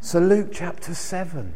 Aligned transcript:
So, 0.00 0.18
Luke 0.18 0.48
chapter 0.52 0.94
7. 0.94 1.54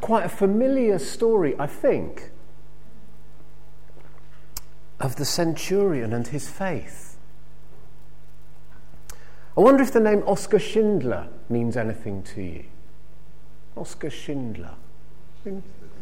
Quite 0.00 0.26
a 0.26 0.28
familiar 0.28 0.98
story, 0.98 1.54
I 1.58 1.66
think, 1.66 2.30
of 5.00 5.16
the 5.16 5.24
centurion 5.24 6.12
and 6.12 6.26
his 6.26 6.48
faith. 6.48 7.16
I 9.56 9.60
wonder 9.60 9.82
if 9.82 9.92
the 9.92 10.00
name 10.00 10.22
Oskar 10.26 10.58
Schindler 10.58 11.28
means 11.48 11.76
anything 11.76 12.22
to 12.34 12.42
you. 12.42 12.64
Oskar 13.76 14.10
Schindler. 14.10 14.74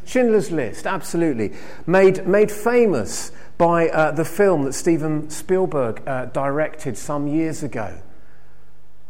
Schindler's 0.04 0.50
List, 0.50 0.86
absolutely. 0.86 1.52
Made, 1.86 2.26
made 2.26 2.50
famous 2.50 3.30
by 3.58 3.88
uh, 3.90 4.10
the 4.10 4.24
film 4.24 4.64
that 4.64 4.72
Steven 4.72 5.30
Spielberg 5.30 6.02
uh, 6.06 6.26
directed 6.26 6.98
some 6.98 7.28
years 7.28 7.62
ago. 7.62 7.98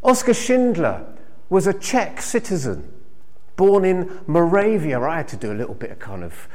Oskar 0.03 0.35
Schindler 0.35 1.07
was 1.53 1.66
a 1.66 1.75
Czech 1.75 2.23
citizen 2.23 2.90
born 3.57 3.85
in 3.85 4.21
Moravia. 4.27 4.99
I 4.99 5.18
had 5.18 5.29
to 5.29 5.36
do 5.36 5.53
a 5.53 5.54
little 5.54 5.75
bit 5.75 5.90
of 5.90 5.99
kind 5.99 6.25
of 6.25 6.49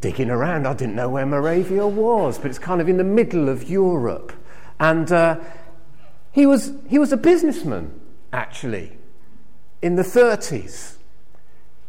digging 0.00 0.30
around. 0.30 0.66
I 0.66 0.74
didn't 0.74 0.96
know 0.96 1.08
where 1.08 1.24
Moravia 1.24 1.86
was, 1.86 2.36
but 2.36 2.50
it's 2.50 2.58
kind 2.58 2.80
of 2.80 2.88
in 2.88 2.96
the 2.96 3.04
middle 3.04 3.48
of 3.48 3.70
Europe. 3.70 4.32
And 4.80 5.12
uh, 5.12 5.38
he, 6.32 6.44
was, 6.44 6.72
he 6.88 6.98
was 6.98 7.12
a 7.12 7.16
businessman, 7.16 8.00
actually, 8.32 8.98
in 9.80 9.94
the 9.94 10.02
30s. 10.02 10.96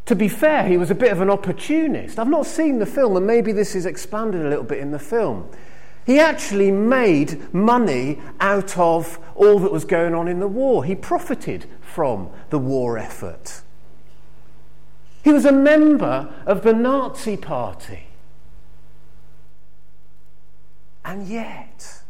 To 0.05 0.15
be 0.15 0.29
fair, 0.29 0.67
he 0.67 0.77
was 0.77 0.91
a 0.91 0.95
bit 0.95 1.11
of 1.11 1.21
an 1.21 1.31
opportunist. 1.31 2.19
I've 2.19 2.29
not 2.29 2.45
seen 2.45 2.77
the 2.77 2.85
film, 2.85 3.17
and 3.17 3.25
maybe 3.25 3.51
this 3.51 3.73
is 3.73 3.87
expanded 3.87 4.45
a 4.45 4.49
little 4.49 4.63
bit 4.63 4.77
in 4.77 4.91
the 4.91 4.99
film. 4.99 5.49
He 6.07 6.21
actually 6.21 6.71
made 6.71 7.53
money 7.53 8.21
out 8.39 8.77
of 8.77 9.19
all 9.35 9.59
that 9.59 9.73
was 9.73 9.83
going 9.83 10.15
on 10.15 10.29
in 10.29 10.39
the 10.39 10.47
war. 10.47 10.85
He 10.85 10.95
profited 10.95 11.65
from 11.81 12.29
the 12.49 12.57
war 12.57 12.97
effort. 12.97 13.61
He 15.21 15.33
was 15.33 15.43
a 15.43 15.51
member 15.51 16.33
of 16.45 16.63
the 16.63 16.71
Nazi 16.71 17.35
Party. 17.35 18.07
And 21.03 21.27
yet, 21.27 22.03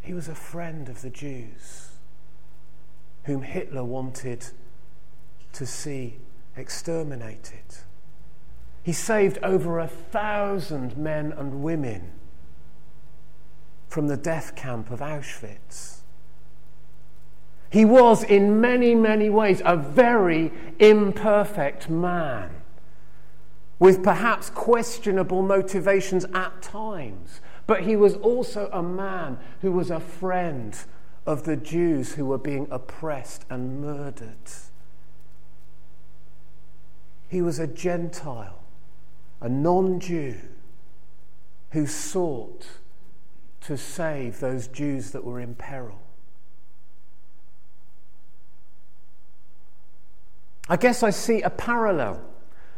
he 0.00 0.14
was 0.14 0.28
a 0.28 0.34
friend 0.36 0.88
of 0.88 1.02
the 1.02 1.10
Jews 1.10 1.88
whom 3.24 3.42
Hitler 3.42 3.82
wanted 3.82 4.46
to 5.54 5.66
see 5.66 6.18
exterminated. 6.56 7.64
He 8.86 8.92
saved 8.92 9.40
over 9.42 9.80
a 9.80 9.88
thousand 9.88 10.96
men 10.96 11.32
and 11.36 11.60
women 11.64 12.12
from 13.88 14.06
the 14.06 14.16
death 14.16 14.54
camp 14.54 14.92
of 14.92 15.00
Auschwitz. 15.00 16.02
He 17.68 17.84
was, 17.84 18.22
in 18.22 18.60
many, 18.60 18.94
many 18.94 19.28
ways, 19.28 19.60
a 19.64 19.76
very 19.76 20.52
imperfect 20.78 21.90
man 21.90 22.50
with 23.80 24.04
perhaps 24.04 24.50
questionable 24.50 25.42
motivations 25.42 26.24
at 26.32 26.62
times. 26.62 27.40
But 27.66 27.82
he 27.82 27.96
was 27.96 28.14
also 28.14 28.70
a 28.72 28.84
man 28.84 29.40
who 29.62 29.72
was 29.72 29.90
a 29.90 29.98
friend 29.98 30.78
of 31.26 31.42
the 31.42 31.56
Jews 31.56 32.12
who 32.12 32.24
were 32.24 32.38
being 32.38 32.68
oppressed 32.70 33.46
and 33.50 33.80
murdered. 33.80 34.36
He 37.28 37.42
was 37.42 37.58
a 37.58 37.66
Gentile, 37.66 38.62
a 39.40 39.48
non 39.48 40.00
Jew, 40.00 40.36
who 41.70 41.86
sought 41.86 42.66
to 43.62 43.76
save 43.76 44.40
those 44.40 44.68
Jews 44.68 45.10
that 45.10 45.24
were 45.24 45.40
in 45.40 45.54
peril. 45.54 46.00
I 50.68 50.76
guess 50.76 51.02
I 51.02 51.10
see 51.10 51.42
a 51.42 51.50
parallel 51.50 52.20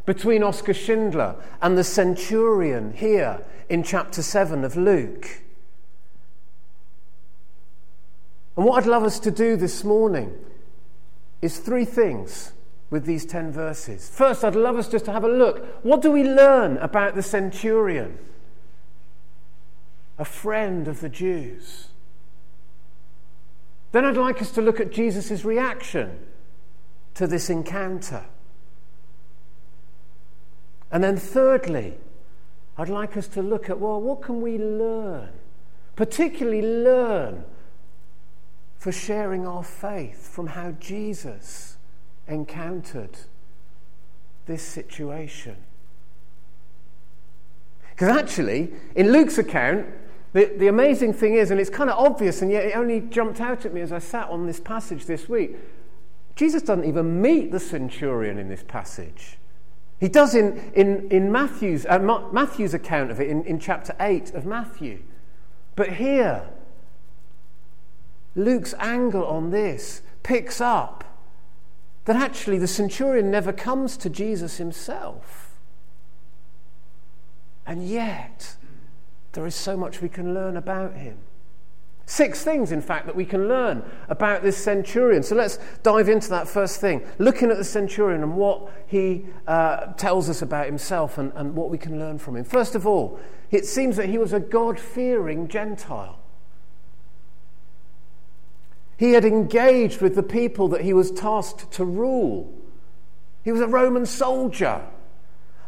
between 0.05 0.42
Oskar 0.42 0.75
Schindler 0.75 1.37
and 1.61 1.77
the 1.77 1.84
centurion 1.84 2.93
here 2.93 3.44
in 3.69 3.82
chapter 3.82 4.22
7 4.22 4.65
of 4.65 4.77
Luke. 4.77 5.43
And 8.56 8.66
what 8.66 8.82
I'd 8.82 8.88
love 8.88 9.05
us 9.05 9.21
to 9.21 9.31
do 9.31 9.56
this 9.56 9.84
morning 9.84 10.32
is 11.41 11.59
three 11.59 11.84
things 11.84 12.53
with 12.91 13.04
these 13.04 13.26
10 13.26 13.53
verses. 13.53 14.09
First, 14.09 14.44
I'd 14.44 14.54
love 14.54 14.76
us 14.76 14.88
just 14.88 15.04
to 15.06 15.12
have 15.12 15.25
a 15.25 15.28
look. 15.28 15.84
What 15.84 16.00
do 16.00 16.10
we 16.10 16.25
learn 16.25 16.78
about 16.78 17.15
the 17.15 17.22
centurion? 17.22 18.19
A 20.19 20.25
friend 20.25 20.88
of 20.88 21.00
the 21.00 21.09
Jews. 21.09 21.88
Then 23.93 24.04
I'd 24.04 24.16
like 24.16 24.41
us 24.43 24.50
to 24.53 24.62
look 24.62 24.81
at 24.81 24.93
Jesus' 24.93 25.44
reaction 25.44 26.19
to 27.15 27.26
this 27.26 27.50
encounter. 27.50 28.25
And 30.91 31.05
then, 31.05 31.16
thirdly, 31.16 31.94
I'd 32.76 32.88
like 32.88 33.16
us 33.16 33.28
to 33.28 33.43
look 33.43 33.69
at 33.69 33.78
well, 33.78 34.00
what 34.00 34.22
can 34.22 34.41
we 34.41 34.56
learn? 34.59 35.31
Particularly, 35.97 36.62
learn 36.62 37.44
for 38.78 38.93
sharing 38.93 39.47
our 39.47 39.65
faith 39.65 40.28
from 40.28 40.49
how 40.49 40.70
Jesus 40.72 41.78
encountered 42.28 43.19
this 44.47 44.62
situation. 44.62 45.56
Because 47.91 48.16
actually, 48.16 48.71
in 48.94 49.11
Luke's 49.12 49.39
account, 49.39 49.87
the, 50.33 50.53
the 50.56 50.69
amazing 50.69 51.12
thing 51.12 51.34
is, 51.34 51.50
and 51.50 51.61
it's 51.61 51.71
kind 51.71 51.91
of 51.91 51.99
obvious, 51.99 52.43
and 52.43 52.50
yet 52.50 52.65
it 52.65 52.77
only 52.77 53.00
jumped 53.00 53.41
out 53.41 53.65
at 53.65 53.75
me 53.75 53.81
as 53.81 53.93
I 53.93 53.99
sat 53.99 54.28
on 54.28 54.47
this 54.47 54.61
passage 54.61 55.06
this 55.06 55.28
week, 55.28 55.56
Jesus 56.37 56.62
doesn't 56.62 56.84
even 56.84 57.21
meet 57.21 57.50
the 57.50 57.59
centurion 57.59 58.38
in 58.38 58.49
this 58.49 58.62
passage. 58.62 59.38
He 59.99 60.09
does 60.09 60.37
in, 60.37 60.71
in, 60.75 61.11
in 61.11 61.33
Matthew's, 61.33 61.84
uh, 61.87 61.99
Matthew's 62.33 62.72
account 62.72 63.11
of 63.11 63.21
it 63.21 63.28
in, 63.28 63.43
in 63.44 63.59
chapter 63.59 63.97
8 63.99 64.33
of 64.34 64.47
Matthew. 64.47 65.03
But 65.75 65.94
here, 65.94 66.49
Luke's 68.37 68.75
angle 68.78 69.27
on 69.27 69.50
this 69.50 70.03
picks 70.22 70.61
up 70.61 71.03
that 72.08 72.16
actually 72.16 72.56
the 72.56 72.66
centurion 72.66 73.30
never 73.30 73.52
comes 73.52 73.98
to 73.98 74.08
Jesus 74.08 74.56
himself. 74.56 75.50
And 77.66 77.86
yet, 77.86 78.56
there 79.32 79.46
is 79.46 79.54
so 79.54 79.76
much 79.76 80.00
we 80.00 80.08
can 80.08 80.32
learn 80.32 80.56
about 80.56 80.94
him. 80.94 81.19
Six 82.06 82.42
things, 82.42 82.72
in 82.72 82.80
fact, 82.80 83.04
that 83.04 83.14
we 83.14 83.26
can 83.26 83.46
learn 83.46 83.84
about 84.08 84.42
this 84.42 84.56
centurion. 84.56 85.22
So 85.22 85.34
let's 85.36 85.58
dive 85.82 86.08
into 86.08 86.30
that 86.30 86.48
first 86.48 86.80
thing. 86.80 87.06
Looking 87.19 87.50
at 87.50 87.58
the 87.58 87.64
centurion 87.64 88.22
and 88.22 88.38
what 88.38 88.72
he 88.86 89.26
uh, 89.46 89.92
tells 89.92 90.30
us 90.30 90.40
about 90.40 90.64
himself 90.64 91.19
and, 91.19 91.30
and 91.34 91.54
what 91.54 91.69
we 91.69 91.76
can 91.76 91.98
learn 91.98 92.16
from 92.16 92.36
him. 92.36 92.44
First 92.44 92.75
of 92.75 92.86
all, 92.86 93.20
it 93.50 93.66
seems 93.66 93.98
that 93.98 94.08
he 94.08 94.16
was 94.16 94.32
a 94.32 94.40
God 94.40 94.80
fearing 94.80 95.46
Gentile. 95.46 96.19
He 98.98 99.12
had 99.12 99.25
engaged 99.25 100.00
with 100.00 100.16
the 100.16 100.25
people 100.25 100.66
that 100.69 100.81
he 100.81 100.92
was 100.92 101.12
tasked 101.12 101.70
to 101.72 101.84
rule. 101.84 102.53
He 103.44 103.53
was 103.53 103.60
a 103.60 103.69
Roman 103.69 104.04
soldier. 104.04 104.84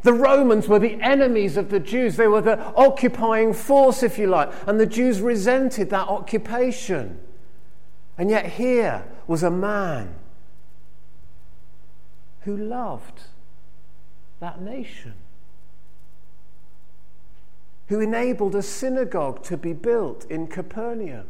The 0.02 0.12
Romans 0.12 0.66
were 0.66 0.80
the 0.80 1.00
enemies 1.00 1.56
of 1.56 1.70
the 1.70 1.78
Jews. 1.78 2.16
They 2.16 2.26
were 2.26 2.40
the 2.40 2.58
occupying 2.74 3.52
force, 3.52 4.02
if 4.02 4.18
you 4.18 4.26
like, 4.26 4.50
and 4.66 4.80
the 4.80 4.86
Jews 4.86 5.20
resented 5.20 5.90
that 5.90 6.08
occupation. 6.08 7.20
And 8.18 8.30
yet, 8.30 8.46
here 8.46 9.04
was 9.28 9.44
a 9.44 9.50
man 9.50 10.16
who 12.40 12.56
loved 12.56 13.20
that 14.40 14.60
nation, 14.60 15.14
who 17.86 18.00
enabled 18.00 18.56
a 18.56 18.62
synagogue 18.62 19.44
to 19.44 19.56
be 19.56 19.72
built 19.72 20.28
in 20.28 20.48
Capernaum 20.48 21.28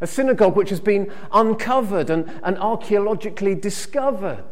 a 0.00 0.06
synagogue 0.06 0.56
which 0.56 0.70
has 0.70 0.80
been 0.80 1.10
uncovered 1.32 2.10
and, 2.10 2.30
and 2.42 2.58
archaeologically 2.58 3.54
discovered. 3.54 4.48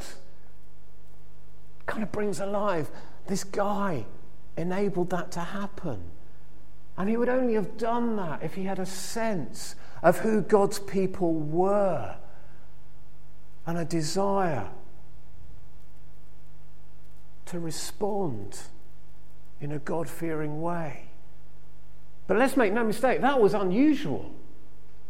Kind 1.87 2.03
of 2.03 2.13
brings 2.13 2.41
alive 2.41 2.91
this 3.27 3.45
guy 3.45 4.07
enabled 4.57 5.11
that 5.11 5.33
to 5.33 5.41
happen. 5.41 6.03
And 6.97 7.09
he 7.09 7.17
would 7.17 7.29
only 7.29 7.55
have 7.55 7.77
done 7.77 8.17
that 8.17 8.43
if 8.43 8.55
he 8.55 8.65
had 8.65 8.79
a 8.79 8.87
sense 8.87 9.75
of 10.03 10.19
who 10.19 10.43
God's 10.43 10.79
people 10.79 11.35
were 11.35 12.17
and 13.67 13.79
a 13.79 13.85
desire 13.85 14.69
to 17.47 17.59
respond 17.59 18.59
in 19.61 19.73
a 19.73 19.79
God 19.79 20.09
fearing 20.09 20.61
way. 20.61 21.11
But 22.27 22.37
let's 22.37 22.57
make 22.57 22.73
no 22.73 22.85
mistake, 22.85 23.21
that 23.21 23.41
was 23.41 23.55
unusual. 23.55 24.33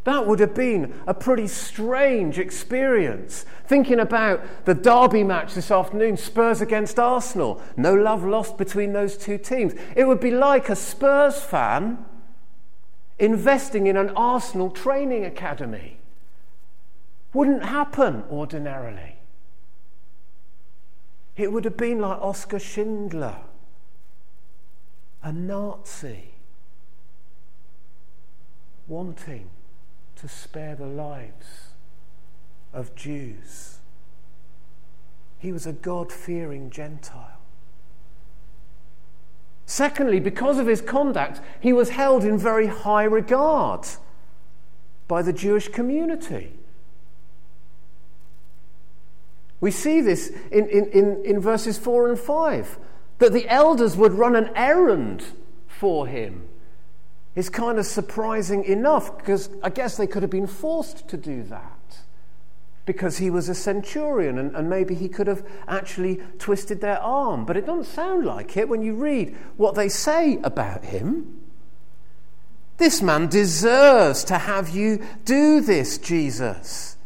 That 0.04 0.26
would 0.26 0.40
have 0.40 0.54
been 0.54 0.94
a 1.06 1.14
pretty 1.14 1.46
strange 1.46 2.38
experience. 2.38 3.46
Thinking 3.66 4.00
about 4.00 4.64
the 4.64 4.74
derby 4.74 5.22
match 5.22 5.54
this 5.54 5.70
afternoon, 5.70 6.16
Spurs 6.16 6.60
against 6.60 6.98
Arsenal. 6.98 7.62
No 7.76 7.94
love 7.94 8.24
lost 8.24 8.58
between 8.58 8.92
those 8.92 9.16
two 9.16 9.38
teams. 9.38 9.74
It 9.94 10.04
would 10.04 10.18
be 10.18 10.32
like 10.32 10.68
a 10.68 10.76
Spurs 10.76 11.38
fan 11.38 12.04
investing 13.18 13.86
in 13.86 13.96
an 13.96 14.10
Arsenal 14.10 14.70
training 14.70 15.24
academy. 15.24 15.98
wouldn't 17.32 17.64
happen 17.64 18.24
ordinarily. 18.30 19.16
It 21.36 21.50
would 21.50 21.64
have 21.64 21.78
been 21.78 21.98
like 22.00 22.20
Oskar 22.20 22.58
Schindler, 22.58 23.38
a 25.22 25.32
Nazi, 25.32 26.34
wanting 28.86 29.48
to 30.22 30.28
spare 30.28 30.76
the 30.76 30.86
lives 30.86 31.70
of 32.72 32.94
Jews. 32.94 33.78
He 35.40 35.50
was 35.50 35.66
a 35.66 35.72
God 35.72 36.12
fearing 36.12 36.70
Gentile. 36.70 37.40
Secondly, 39.66 40.20
because 40.20 40.60
of 40.60 40.68
his 40.68 40.80
conduct, 40.80 41.40
he 41.58 41.72
was 41.72 41.90
held 41.90 42.22
in 42.22 42.38
very 42.38 42.68
high 42.68 43.02
regard 43.02 43.84
by 45.08 45.22
the 45.22 45.32
Jewish 45.32 45.66
community. 45.66 46.52
We 49.60 49.72
see 49.72 50.00
this 50.00 50.28
in, 50.52 50.68
in, 50.68 50.86
in, 50.90 51.24
in, 51.24 51.40
verses 51.40 51.78
4 51.78 52.10
and 52.10 52.18
5 52.18 52.78
that 53.18 53.32
the 53.32 53.48
elders 53.48 53.96
would 53.96 54.12
run 54.12 54.36
an 54.36 54.50
errand 54.54 55.24
for 55.66 56.06
him. 56.06 56.46
Is 57.34 57.48
kind 57.48 57.78
of 57.78 57.86
surprising 57.86 58.64
enough 58.64 59.16
because 59.16 59.48
I 59.62 59.70
guess 59.70 59.96
they 59.96 60.06
could 60.06 60.22
have 60.22 60.30
been 60.30 60.46
forced 60.46 61.08
to 61.08 61.16
do 61.16 61.42
that 61.44 61.78
because 62.84 63.18
he 63.18 63.30
was 63.30 63.48
a 63.48 63.54
centurion 63.54 64.38
and, 64.38 64.54
and, 64.56 64.68
maybe 64.68 64.94
he 64.94 65.08
could 65.08 65.28
have 65.28 65.46
actually 65.68 66.20
twisted 66.38 66.80
their 66.80 67.00
arm. 67.00 67.44
But 67.44 67.56
it 67.56 67.64
doesn't 67.64 67.84
sound 67.84 68.26
like 68.26 68.56
it 68.56 68.68
when 68.68 68.82
you 68.82 68.94
read 68.94 69.36
what 69.56 69.74
they 69.74 69.88
say 69.88 70.38
about 70.42 70.84
him. 70.84 71.40
This 72.78 73.00
man 73.00 73.28
deserves 73.28 74.24
to 74.24 74.38
have 74.38 74.70
you 74.70 75.06
do 75.24 75.60
this, 75.60 75.98
Jesus, 75.98 76.96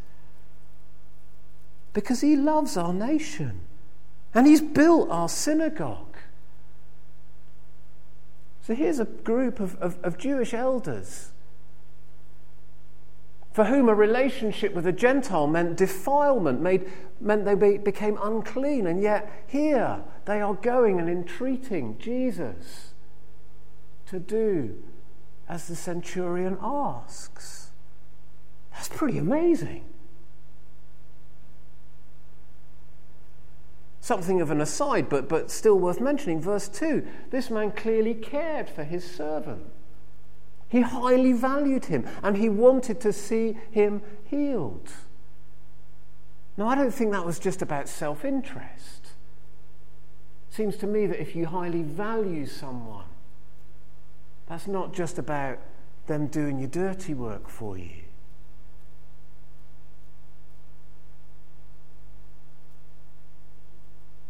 because 1.92 2.22
he 2.22 2.36
loves 2.36 2.76
our 2.76 2.94
nation 2.94 3.60
and 4.32 4.46
he's 4.46 4.62
built 4.62 5.10
our 5.10 5.28
synagogue. 5.28 6.05
So 8.66 8.74
here's 8.74 8.98
a 8.98 9.04
group 9.04 9.60
of, 9.60 9.76
of, 9.76 9.96
of 10.02 10.18
Jewish 10.18 10.52
elders 10.52 11.30
for 13.52 13.66
whom 13.66 13.88
a 13.88 13.94
relationship 13.94 14.74
with 14.74 14.88
a 14.88 14.92
Gentile 14.92 15.46
meant 15.46 15.76
defilement, 15.76 16.60
made, 16.60 16.90
meant 17.20 17.44
they 17.44 17.54
be, 17.54 17.78
became 17.78 18.18
unclean. 18.20 18.88
And 18.88 19.00
yet, 19.00 19.44
here 19.46 20.02
they 20.24 20.40
are 20.40 20.54
going 20.54 20.98
and 20.98 21.08
entreating 21.08 21.96
Jesus 22.00 22.92
to 24.06 24.18
do 24.18 24.82
as 25.48 25.68
the 25.68 25.76
centurion 25.76 26.58
asks. 26.60 27.70
That's 28.72 28.88
pretty 28.88 29.18
amazing. 29.18 29.84
Something 34.06 34.40
of 34.40 34.52
an 34.52 34.60
aside, 34.60 35.08
but, 35.08 35.28
but 35.28 35.50
still 35.50 35.80
worth 35.80 36.00
mentioning. 36.00 36.40
Verse 36.40 36.68
2 36.68 37.04
this 37.30 37.50
man 37.50 37.72
clearly 37.72 38.14
cared 38.14 38.70
for 38.70 38.84
his 38.84 39.04
servant. 39.04 39.64
He 40.68 40.82
highly 40.82 41.32
valued 41.32 41.86
him 41.86 42.06
and 42.22 42.36
he 42.36 42.48
wanted 42.48 43.00
to 43.00 43.12
see 43.12 43.58
him 43.72 44.02
healed. 44.24 44.90
Now, 46.56 46.68
I 46.68 46.76
don't 46.76 46.94
think 46.94 47.10
that 47.10 47.26
was 47.26 47.40
just 47.40 47.62
about 47.62 47.88
self 47.88 48.24
interest. 48.24 49.14
Seems 50.50 50.76
to 50.76 50.86
me 50.86 51.06
that 51.06 51.20
if 51.20 51.34
you 51.34 51.46
highly 51.46 51.82
value 51.82 52.46
someone, 52.46 53.06
that's 54.48 54.68
not 54.68 54.94
just 54.94 55.18
about 55.18 55.58
them 56.06 56.28
doing 56.28 56.60
your 56.60 56.68
dirty 56.68 57.12
work 57.12 57.48
for 57.48 57.76
you. 57.76 58.05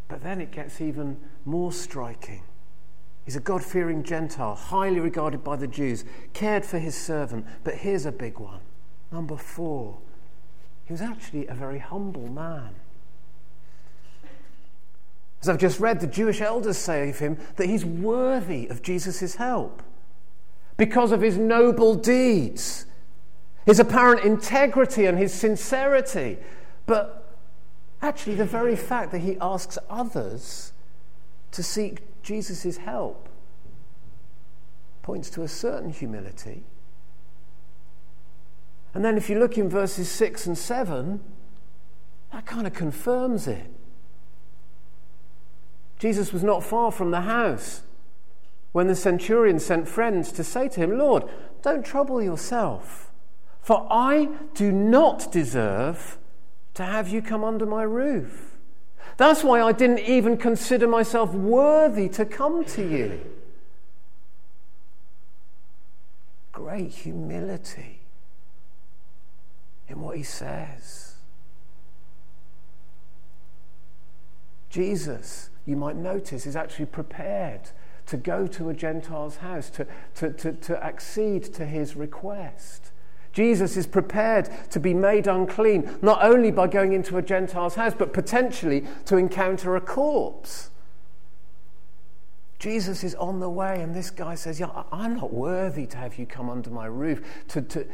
But 0.07 0.23
then 0.23 0.39
it 0.41 0.51
gets 0.51 0.79
even 0.81 1.17
more 1.45 1.71
striking. 1.71 2.43
He's 3.25 3.35
a 3.35 3.41
God 3.41 3.63
fearing 3.63 4.03
Gentile, 4.03 4.55
highly 4.55 5.01
regarded 5.01 5.43
by 5.43 5.57
the 5.57 5.67
Jews, 5.67 6.05
cared 6.33 6.65
for 6.65 6.79
his 6.79 6.95
servant. 6.95 7.45
But 7.63 7.75
here's 7.75 8.05
a 8.05 8.11
big 8.11 8.39
one. 8.39 8.61
Number 9.11 9.35
four, 9.35 9.97
he 10.85 10.93
was 10.93 11.01
actually 11.01 11.47
a 11.47 11.53
very 11.53 11.79
humble 11.79 12.27
man. 12.29 12.75
As 15.41 15.49
I've 15.49 15.57
just 15.57 15.79
read, 15.79 15.99
the 15.99 16.07
Jewish 16.07 16.41
elders 16.41 16.77
say 16.77 17.09
of 17.09 17.19
him 17.19 17.37
that 17.57 17.67
he's 17.67 17.85
worthy 17.85 18.67
of 18.67 18.81
Jesus' 18.81 19.35
help 19.35 19.83
because 20.77 21.11
of 21.11 21.21
his 21.21 21.37
noble 21.37 21.95
deeds, 21.95 22.85
his 23.65 23.79
apparent 23.79 24.23
integrity, 24.23 25.05
and 25.05 25.17
his 25.17 25.33
sincerity. 25.33 26.37
But 26.85 27.16
actually, 28.01 28.35
the 28.35 28.45
very 28.45 28.75
fact 28.75 29.11
that 29.11 29.19
he 29.19 29.37
asks 29.39 29.77
others 29.89 30.73
to 31.51 31.63
seek 31.63 32.01
Jesus' 32.21 32.77
help 32.77 33.29
points 35.01 35.29
to 35.31 35.43
a 35.43 35.47
certain 35.47 35.89
humility. 35.89 36.63
And 38.93 39.05
then 39.05 39.15
if 39.15 39.29
you 39.29 39.39
look 39.39 39.57
in 39.57 39.69
verses 39.69 40.09
6 40.09 40.47
and 40.47 40.57
7, 40.57 41.21
that 42.33 42.45
kind 42.45 42.67
of 42.67 42.73
confirms 42.73 43.47
it. 43.47 43.71
Jesus 45.99 46.33
was 46.33 46.43
not 46.43 46.63
far 46.63 46.91
from 46.91 47.11
the 47.11 47.21
house 47.21 47.83
when 48.71 48.87
the 48.87 48.95
centurion 48.95 49.59
sent 49.59 49.87
friends 49.87 50.31
to 50.33 50.43
say 50.43 50.67
to 50.69 50.79
him, 50.79 50.97
Lord, 50.97 51.23
don't 51.61 51.85
trouble 51.85 52.21
yourself, 52.21 53.11
for 53.61 53.87
I 53.89 54.29
do 54.53 54.71
not 54.71 55.31
deserve 55.31 56.17
to 56.77 56.85
have 56.85 57.09
you 57.09 57.23
come 57.23 57.43
under 57.43 57.65
my 57.65 57.81
roof. 57.81 58.55
That's 59.17 59.43
why 59.43 59.63
I 59.63 59.71
didn't 59.71 59.99
even 59.99 60.37
consider 60.37 60.87
myself 60.87 61.33
worthy 61.33 62.07
to 62.09 62.23
come 62.23 62.63
to 62.65 62.87
you. 62.87 63.19
Great 66.51 66.91
humility 66.91 68.01
in 69.87 70.01
what 70.01 70.17
he 70.17 70.23
says. 70.23 71.15
Jesus, 74.69 75.49
you 75.65 75.75
might 75.75 75.95
notice, 75.95 76.45
is 76.45 76.55
actually 76.55 76.85
prepared 76.85 77.71
to 78.05 78.17
go 78.17 78.45
to 78.45 78.69
a 78.69 78.73
Gentile's 78.75 79.37
house, 79.37 79.71
to, 79.71 79.87
to, 80.13 80.31
to, 80.33 80.51
to 80.53 80.83
accede 80.83 81.43
to 81.55 81.65
his 81.65 81.95
request. 81.95 82.91
Jesus 83.37 83.77
is 83.77 83.85
prepared 83.85 84.49
to 84.71 84.79
be 84.79 84.95
made 84.95 85.27
unclean, 85.27 85.99
not 86.01 86.23
only 86.23 86.49
by 86.49 86.65
going 86.65 86.93
into 86.93 87.17
a 87.17 87.21
Gentile's 87.21 87.75
house, 87.75 87.93
but 87.95 88.11
potentially 88.11 88.83
to 89.05 89.15
encounter 89.15 89.75
a 89.75 89.79
corpse. 89.79 90.71
Jesus 92.57 93.03
is 93.03 93.13
on 93.13 93.39
the 93.39 93.47
way, 93.47 93.79
and 93.79 93.93
this 93.93 94.09
guy 94.09 94.33
says, 94.33 94.59
Yeah, 94.59 94.71
I'm 94.91 95.17
not 95.17 95.31
worthy 95.31 95.85
to 95.85 95.97
have 95.97 96.17
you 96.17 96.25
come 96.25 96.49
under 96.49 96.71
my 96.71 96.87
roof, 96.87 97.21
to, 97.49 97.61
to, 97.61 97.85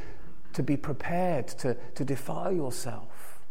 to 0.54 0.64
be 0.64 0.78
prepared 0.78 1.50
to, 1.50 1.76
to 1.96 2.06
defile 2.06 2.54
yourself. 2.54 3.42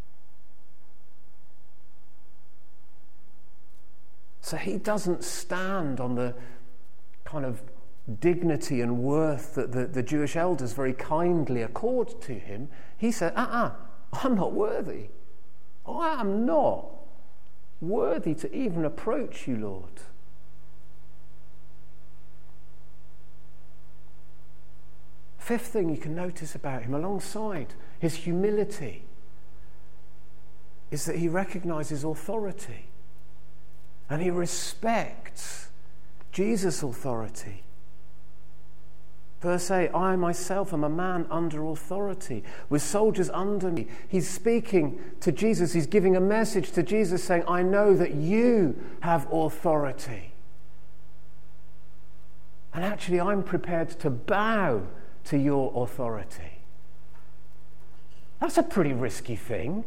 So 4.40 4.56
he 4.56 4.78
doesn't 4.78 5.24
stand 5.24 6.00
on 6.00 6.14
the 6.14 6.34
kind 7.26 7.44
of 7.44 7.60
dignity 8.20 8.80
and 8.80 8.98
worth 8.98 9.54
that 9.54 9.72
the, 9.72 9.86
the 9.86 10.02
Jewish 10.02 10.36
elders 10.36 10.72
very 10.72 10.92
kindly 10.92 11.62
accord 11.62 12.20
to 12.22 12.34
him, 12.34 12.68
he 12.96 13.10
said, 13.12 13.32
uh 13.36 13.40
uh-uh, 13.40 13.66
uh, 13.66 13.72
I'm 14.24 14.34
not 14.34 14.52
worthy. 14.52 15.08
I 15.86 16.20
am 16.20 16.44
not 16.44 16.86
worthy 17.80 18.34
to 18.34 18.54
even 18.54 18.84
approach 18.84 19.46
you, 19.46 19.56
Lord. 19.56 20.02
Fifth 25.38 25.66
thing 25.66 25.88
you 25.88 25.96
can 25.96 26.14
notice 26.14 26.54
about 26.54 26.82
him, 26.82 26.94
alongside 26.94 27.74
his 27.98 28.14
humility, 28.14 29.04
is 30.92 31.04
that 31.06 31.16
he 31.16 31.26
recognizes 31.26 32.04
authority 32.04 32.86
and 34.08 34.22
he 34.22 34.30
respects 34.30 35.68
Jesus' 36.30 36.82
authority. 36.82 37.64
Verse 39.42 39.72
8 39.72 39.90
I 39.92 40.14
myself 40.14 40.72
am 40.72 40.84
a 40.84 40.88
man 40.88 41.26
under 41.28 41.64
authority, 41.66 42.44
with 42.70 42.80
soldiers 42.80 43.28
under 43.30 43.72
me. 43.72 43.88
He's 44.06 44.30
speaking 44.30 45.00
to 45.18 45.32
Jesus. 45.32 45.72
He's 45.72 45.88
giving 45.88 46.14
a 46.14 46.20
message 46.20 46.70
to 46.72 46.82
Jesus 46.84 47.24
saying, 47.24 47.42
I 47.48 47.62
know 47.62 47.92
that 47.96 48.14
you 48.14 48.80
have 49.00 49.26
authority. 49.32 50.32
And 52.72 52.84
actually, 52.84 53.20
I'm 53.20 53.42
prepared 53.42 53.90
to 54.00 54.10
bow 54.10 54.86
to 55.24 55.36
your 55.36 55.72
authority. 55.74 56.60
That's 58.40 58.58
a 58.58 58.62
pretty 58.62 58.92
risky 58.92 59.36
thing 59.36 59.84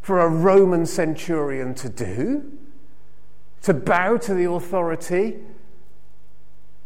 for 0.00 0.20
a 0.20 0.28
Roman 0.28 0.86
centurion 0.86 1.74
to 1.74 1.90
do, 1.90 2.58
to 3.62 3.74
bow 3.74 4.16
to 4.16 4.32
the 4.32 4.50
authority 4.50 5.36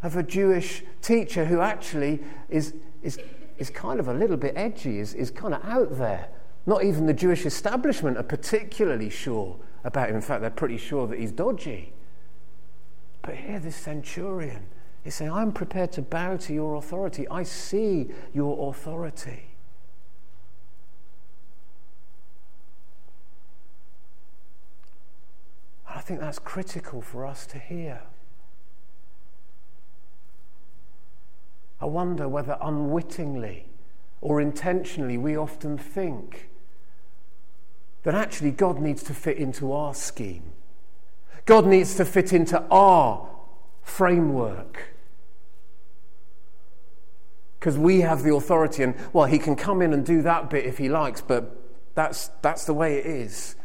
of 0.03 0.15
a 0.15 0.23
Jewish 0.23 0.83
teacher 1.01 1.45
who 1.45 1.61
actually 1.61 2.19
is, 2.49 2.73
is, 3.01 3.19
is 3.57 3.69
kind 3.69 3.99
of 3.99 4.07
a 4.07 4.13
little 4.13 4.37
bit 4.37 4.53
edgy, 4.55 4.99
is, 4.99 5.13
is 5.13 5.31
kind 5.31 5.53
of 5.53 5.63
out 5.65 5.97
there 5.97 6.29
Not 6.67 6.83
even 6.83 7.05
the 7.05 7.13
Jewish 7.13 7.45
establishment 7.45 8.17
are 8.17 8.23
particularly 8.23 9.09
sure 9.09 9.57
about 9.85 10.09
him. 10.09 10.17
In 10.17 10.21
fact, 10.21 10.41
they're 10.41 10.49
pretty 10.49 10.77
sure 10.77 11.07
that 11.07 11.17
he's 11.17 11.31
dodgy. 11.31 11.93
But 13.21 13.35
here, 13.35 13.57
this 13.57 13.77
centurion 13.77 14.65
is 15.05 15.15
saying, 15.15 15.31
I'm 15.31 15.53
prepared 15.53 15.93
to 15.93 16.01
bow 16.01 16.35
to 16.35 16.53
your 16.53 16.75
authority. 16.75 17.25
I 17.29 17.43
see 17.43 18.09
your 18.33 18.69
authority. 18.69 19.55
I 25.87 26.01
think 26.01 26.19
that's 26.19 26.37
critical 26.37 27.01
for 27.01 27.25
us 27.25 27.47
to 27.47 27.57
hear. 27.57 28.01
I 31.79 31.85
wonder 31.85 32.27
whether 32.27 32.57
unwittingly 32.61 33.67
or 34.21 34.41
intentionally 34.41 35.17
we 35.17 35.37
often 35.37 35.77
think 35.77 36.49
that 38.03 38.15
actually 38.15 38.51
God 38.51 38.79
needs 38.79 39.03
to 39.03 39.13
fit 39.13 39.37
into 39.37 39.71
our 39.71 39.93
scheme. 39.93 40.53
God 41.45 41.65
needs 41.65 41.95
to 41.95 42.05
fit 42.05 42.33
into 42.33 42.63
our 42.69 43.27
framework. 43.81 44.93
Because 47.59 47.77
we 47.77 48.01
have 48.01 48.23
the 48.23 48.33
authority, 48.33 48.83
and 48.83 48.95
well, 49.13 49.25
he 49.25 49.39
can 49.39 49.55
come 49.55 49.81
in 49.81 49.93
and 49.93 50.05
do 50.05 50.21
that 50.21 50.49
bit 50.49 50.65
if 50.65 50.77
he 50.77 50.89
likes, 50.89 51.21
but 51.21 51.55
that's, 51.95 52.29
that's 52.41 52.65
the 52.65 52.73
way 52.73 52.97
it 52.97 53.05
is. 53.05 53.55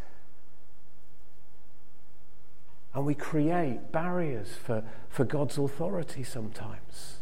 And 2.94 3.06
we 3.06 3.14
create 3.14 3.90
barriers 3.90 4.54
for, 4.54 4.84
for 5.08 5.24
God's 5.24 5.56
authority 5.56 6.22
sometimes. 6.22 7.21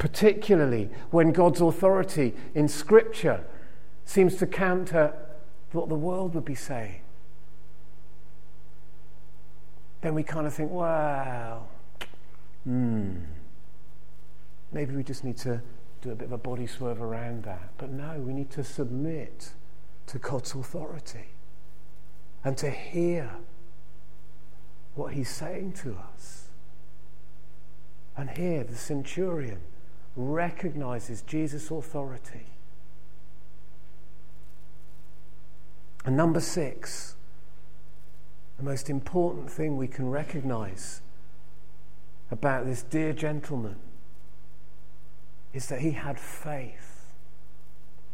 Particularly 0.00 0.88
when 1.10 1.30
God's 1.30 1.60
authority 1.60 2.34
in 2.54 2.68
Scripture 2.68 3.44
seems 4.06 4.36
to 4.36 4.46
counter 4.46 5.12
what 5.72 5.90
the 5.90 5.94
world 5.94 6.34
would 6.34 6.46
be 6.46 6.54
saying. 6.54 7.02
Then 10.00 10.14
we 10.14 10.22
kind 10.22 10.46
of 10.46 10.54
think, 10.54 10.70
well, 10.72 11.68
hmm, 12.64 13.16
maybe 14.72 14.96
we 14.96 15.02
just 15.02 15.22
need 15.22 15.36
to 15.36 15.60
do 16.00 16.12
a 16.12 16.14
bit 16.14 16.24
of 16.24 16.32
a 16.32 16.38
body 16.38 16.66
swerve 16.66 17.02
around 17.02 17.44
that. 17.44 17.68
But 17.76 17.90
no, 17.90 18.18
we 18.20 18.32
need 18.32 18.50
to 18.52 18.64
submit 18.64 19.50
to 20.06 20.18
God's 20.18 20.54
authority 20.54 21.28
and 22.42 22.56
to 22.56 22.70
hear 22.70 23.32
what 24.94 25.12
he's 25.12 25.28
saying 25.28 25.74
to 25.74 25.98
us. 26.14 26.48
And 28.16 28.30
here, 28.30 28.64
the 28.64 28.76
centurion 28.76 29.60
recognizes 30.16 31.22
Jesus' 31.22 31.70
authority 31.70 32.46
And 36.04 36.16
number 36.16 36.40
six, 36.40 37.14
the 38.56 38.64
most 38.64 38.88
important 38.88 39.50
thing 39.50 39.76
we 39.76 39.88
can 39.88 40.10
recognize 40.10 41.02
about 42.30 42.66
this 42.66 42.82
dear 42.82 43.12
gentleman 43.12 43.76
is 45.52 45.66
that 45.68 45.80
he 45.80 45.92
had 45.92 46.18
faith. 46.18 47.12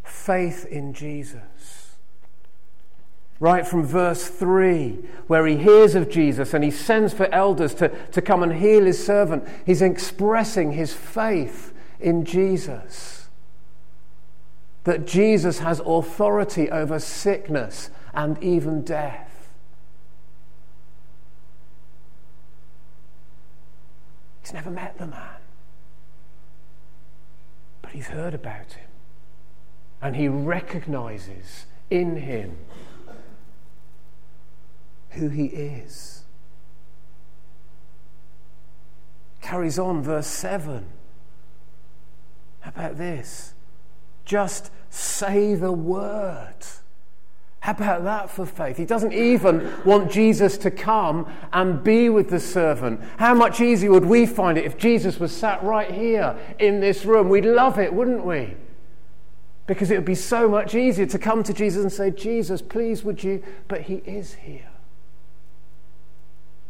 Faith 0.02 0.64
in 0.66 0.94
Jesus. 0.94 1.96
Right 3.38 3.66
from 3.66 3.84
verse 3.84 4.28
3, 4.28 4.92
where 5.26 5.46
he 5.46 5.58
hears 5.58 5.94
of 5.94 6.08
Jesus 6.08 6.54
and 6.54 6.64
he 6.64 6.70
sends 6.70 7.12
for 7.12 7.26
elders 7.34 7.74
to, 7.74 7.88
to 8.12 8.22
come 8.22 8.42
and 8.42 8.54
heal 8.54 8.86
his 8.86 9.04
servant, 9.04 9.46
he's 9.66 9.82
expressing 9.82 10.72
his 10.72 10.94
faith 10.94 11.74
in 12.06 12.25
Jesus 12.25 13.28
that 14.84 15.08
Jesus 15.08 15.58
has 15.58 15.80
authority 15.84 16.70
over 16.70 17.00
sickness 17.00 17.90
and 18.14 18.40
even 18.40 18.84
death. 18.84 19.52
He's 24.40 24.52
never 24.52 24.70
met 24.70 24.96
the 24.98 25.08
man, 25.08 25.40
but 27.82 27.90
he's 27.90 28.06
heard 28.06 28.34
about 28.34 28.75
him. 28.75 28.88
And 30.00 30.14
he 30.14 30.28
recognizes 30.28 31.66
in 31.90 32.18
him 32.18 32.56
who 35.10 35.28
he 35.30 35.46
is. 35.46 36.22
Carries 39.40 39.80
on, 39.80 40.04
verse 40.04 40.28
7. 40.28 40.86
How 42.66 42.73
about 42.75 42.99
this? 42.99 43.54
Just 44.25 44.73
say 44.90 45.54
the 45.54 45.70
word. 45.70 46.56
How 47.61 47.73
about 47.73 48.02
that 48.02 48.28
for 48.28 48.44
faith? 48.44 48.76
He 48.76 48.85
doesn't 48.85 49.12
even 49.12 49.73
want 49.85 50.11
Jesus 50.11 50.58
to 50.58 50.70
come 50.73 51.30
and 51.52 51.82
be 51.85 52.08
with 52.08 52.28
the 52.28 52.40
servant. 52.40 53.00
How 53.18 53.35
much 53.35 53.61
easier 53.61 53.92
would 53.92 54.04
we 54.04 54.26
find 54.26 54.58
it 54.58 54.64
if 54.64 54.76
Jesus 54.76 55.20
was 55.20 55.30
sat 55.30 55.62
right 55.62 55.90
here 55.90 56.37
in 56.58 56.80
this 56.80 57.04
room? 57.04 57.28
We'd 57.28 57.44
love 57.44 57.78
it, 57.78 57.94
wouldn't 57.94 58.25
we? 58.25 58.56
Because 59.68 59.92
it 59.92 59.94
would 59.94 60.04
be 60.04 60.16
so 60.16 60.49
much 60.49 60.75
easier 60.75 61.06
to 61.06 61.18
come 61.20 61.44
to 61.44 61.52
Jesus 61.52 61.82
and 61.82 61.92
say, 61.92 62.11
Jesus, 62.11 62.62
please 62.62 63.04
would 63.04 63.23
you? 63.23 63.44
But 63.68 63.82
he 63.82 63.96
is 64.04 64.35
here 64.35 64.70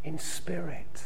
in 0.05 0.19
spirit. 0.19 1.05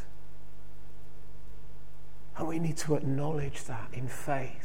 And 2.37 2.49
we 2.49 2.59
need 2.59 2.77
to 2.79 2.97
acknowledge 2.97 3.65
that 3.65 3.89
in 3.93 4.09
faith. 4.09 4.60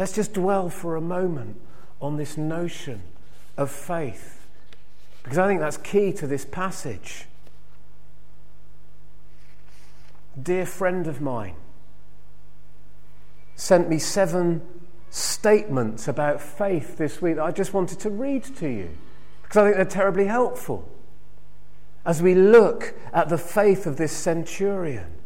Let's 0.00 0.12
just 0.12 0.32
dwell 0.32 0.70
for 0.70 0.96
a 0.96 1.00
moment 1.02 1.60
on 2.00 2.16
this 2.16 2.38
notion 2.38 3.02
of 3.58 3.70
faith, 3.70 4.40
because 5.22 5.36
I 5.36 5.46
think 5.46 5.60
that's 5.60 5.76
key 5.76 6.10
to 6.14 6.26
this 6.26 6.46
passage. 6.46 7.26
Dear 10.42 10.64
friend 10.64 11.06
of 11.06 11.20
mine 11.20 11.54
sent 13.56 13.90
me 13.90 13.98
seven 13.98 14.62
statements 15.10 16.08
about 16.08 16.40
faith 16.40 16.96
this 16.96 17.20
week 17.20 17.36
that 17.36 17.44
I 17.44 17.50
just 17.50 17.74
wanted 17.74 18.00
to 18.00 18.08
read 18.08 18.44
to 18.56 18.70
you, 18.70 18.96
because 19.42 19.58
I 19.58 19.64
think 19.64 19.76
they're 19.76 19.84
terribly 19.84 20.28
helpful 20.28 20.88
as 22.06 22.22
we 22.22 22.34
look 22.34 22.94
at 23.12 23.28
the 23.28 23.36
faith 23.36 23.86
of 23.86 23.98
this 23.98 24.12
centurion. 24.12 25.19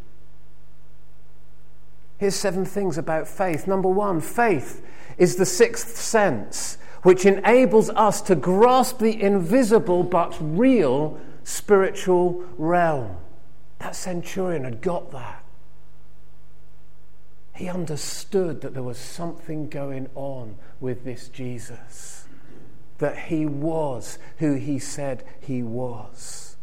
Here's 2.18 2.34
seven 2.34 2.64
things 2.64 2.96
about 2.96 3.26
faith. 3.26 3.66
Number 3.66 3.88
one, 3.88 4.20
faith 4.20 4.84
is 5.18 5.36
the 5.36 5.46
sixth 5.46 5.96
sense, 5.96 6.78
which 7.02 7.26
enables 7.26 7.90
us 7.90 8.20
to 8.22 8.34
grasp 8.34 8.98
the 8.98 9.20
invisible 9.20 10.02
but 10.02 10.36
real 10.40 11.20
spiritual 11.42 12.44
realm. 12.56 13.16
That 13.78 13.96
centurion 13.96 14.64
had 14.64 14.80
got 14.80 15.10
that. 15.12 15.44
He 17.54 17.68
understood 17.68 18.62
that 18.62 18.74
there 18.74 18.82
was 18.82 18.98
something 18.98 19.68
going 19.68 20.08
on 20.14 20.56
with 20.80 21.04
this 21.04 21.28
Jesus, 21.28 22.26
that 22.98 23.16
he 23.16 23.46
was 23.46 24.18
who 24.38 24.54
he 24.54 24.78
said 24.78 25.24
he 25.40 25.62
was. 25.62 26.53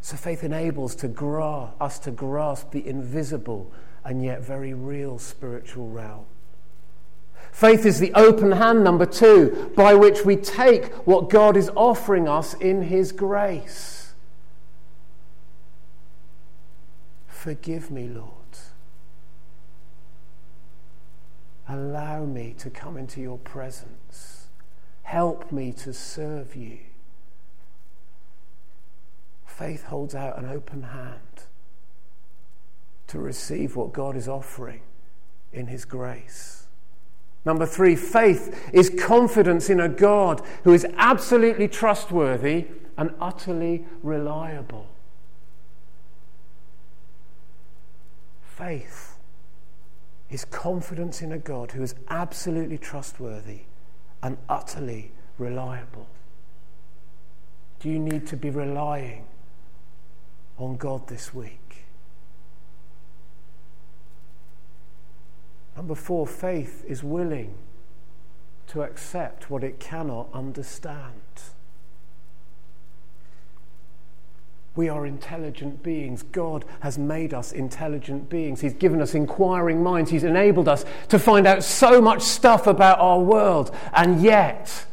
So 0.00 0.16
faith 0.16 0.44
enables 0.44 0.94
to 0.96 1.08
gra- 1.08 1.72
us 1.80 1.98
to 2.00 2.10
grasp 2.10 2.70
the 2.70 2.86
invisible 2.86 3.72
and 4.04 4.24
yet 4.24 4.40
very 4.40 4.72
real 4.72 5.18
spiritual 5.18 5.88
realm. 5.88 6.24
Faith 7.52 7.84
is 7.84 7.98
the 7.98 8.12
open 8.14 8.52
hand, 8.52 8.84
number 8.84 9.06
two, 9.06 9.72
by 9.76 9.94
which 9.94 10.24
we 10.24 10.36
take 10.36 10.92
what 11.06 11.28
God 11.28 11.56
is 11.56 11.70
offering 11.74 12.28
us 12.28 12.54
in 12.54 12.82
His 12.82 13.10
grace. 13.10 14.14
Forgive 17.26 17.90
me, 17.90 18.08
Lord. 18.08 18.32
Allow 21.68 22.24
me 22.24 22.54
to 22.58 22.70
come 22.70 22.96
into 22.96 23.20
your 23.20 23.38
presence. 23.38 24.48
Help 25.02 25.52
me 25.52 25.72
to 25.72 25.92
serve 25.92 26.56
you 26.56 26.78
faith 29.58 29.84
holds 29.84 30.14
out 30.14 30.38
an 30.38 30.46
open 30.48 30.82
hand 30.84 31.46
to 33.08 33.18
receive 33.18 33.74
what 33.74 33.92
God 33.92 34.16
is 34.16 34.28
offering 34.28 34.82
in 35.52 35.66
His 35.66 35.84
grace. 35.84 36.68
Number 37.44 37.66
three, 37.66 37.96
faith 37.96 38.70
is 38.72 38.88
confidence 38.88 39.68
in 39.68 39.80
a 39.80 39.88
God 39.88 40.42
who 40.62 40.72
is 40.72 40.86
absolutely 40.96 41.66
trustworthy 41.66 42.68
and 42.96 43.12
utterly 43.20 43.84
reliable. 44.02 44.86
Faith 48.42 49.16
is 50.30 50.44
confidence 50.44 51.20
in 51.20 51.32
a 51.32 51.38
God 51.38 51.72
who 51.72 51.82
is 51.82 51.96
absolutely 52.08 52.78
trustworthy 52.78 53.62
and 54.22 54.36
utterly 54.48 55.10
reliable. 55.36 56.06
Do 57.80 57.88
you 57.88 57.98
need 57.98 58.26
to 58.28 58.36
be 58.36 58.50
relying 58.50 59.24
on 60.58 60.76
God 60.76 61.06
this 61.08 61.32
week? 61.32 61.86
Number 65.76 65.94
four, 65.94 66.26
faith 66.26 66.84
is 66.88 67.04
willing 67.04 67.54
to 68.66 68.82
accept 68.82 69.50
what 69.50 69.62
it 69.62 69.78
cannot 69.78 70.28
understand. 70.34 71.12
We 74.74 74.88
are 74.88 75.06
intelligent 75.06 75.82
beings. 75.82 76.22
God 76.22 76.64
has 76.80 76.98
made 76.98 77.34
us 77.34 77.50
intelligent 77.50 78.28
beings. 78.28 78.60
He's 78.60 78.74
given 78.74 79.02
us 79.02 79.14
inquiring 79.14 79.82
minds. 79.82 80.10
He's 80.10 80.22
enabled 80.22 80.68
us 80.68 80.84
to 81.08 81.18
find 81.18 81.46
out 81.48 81.64
so 81.64 82.00
much 82.00 82.22
stuff 82.22 82.68
about 82.68 83.00
our 83.00 83.18
world. 83.18 83.74
And 83.92 84.22
yet, 84.22 84.86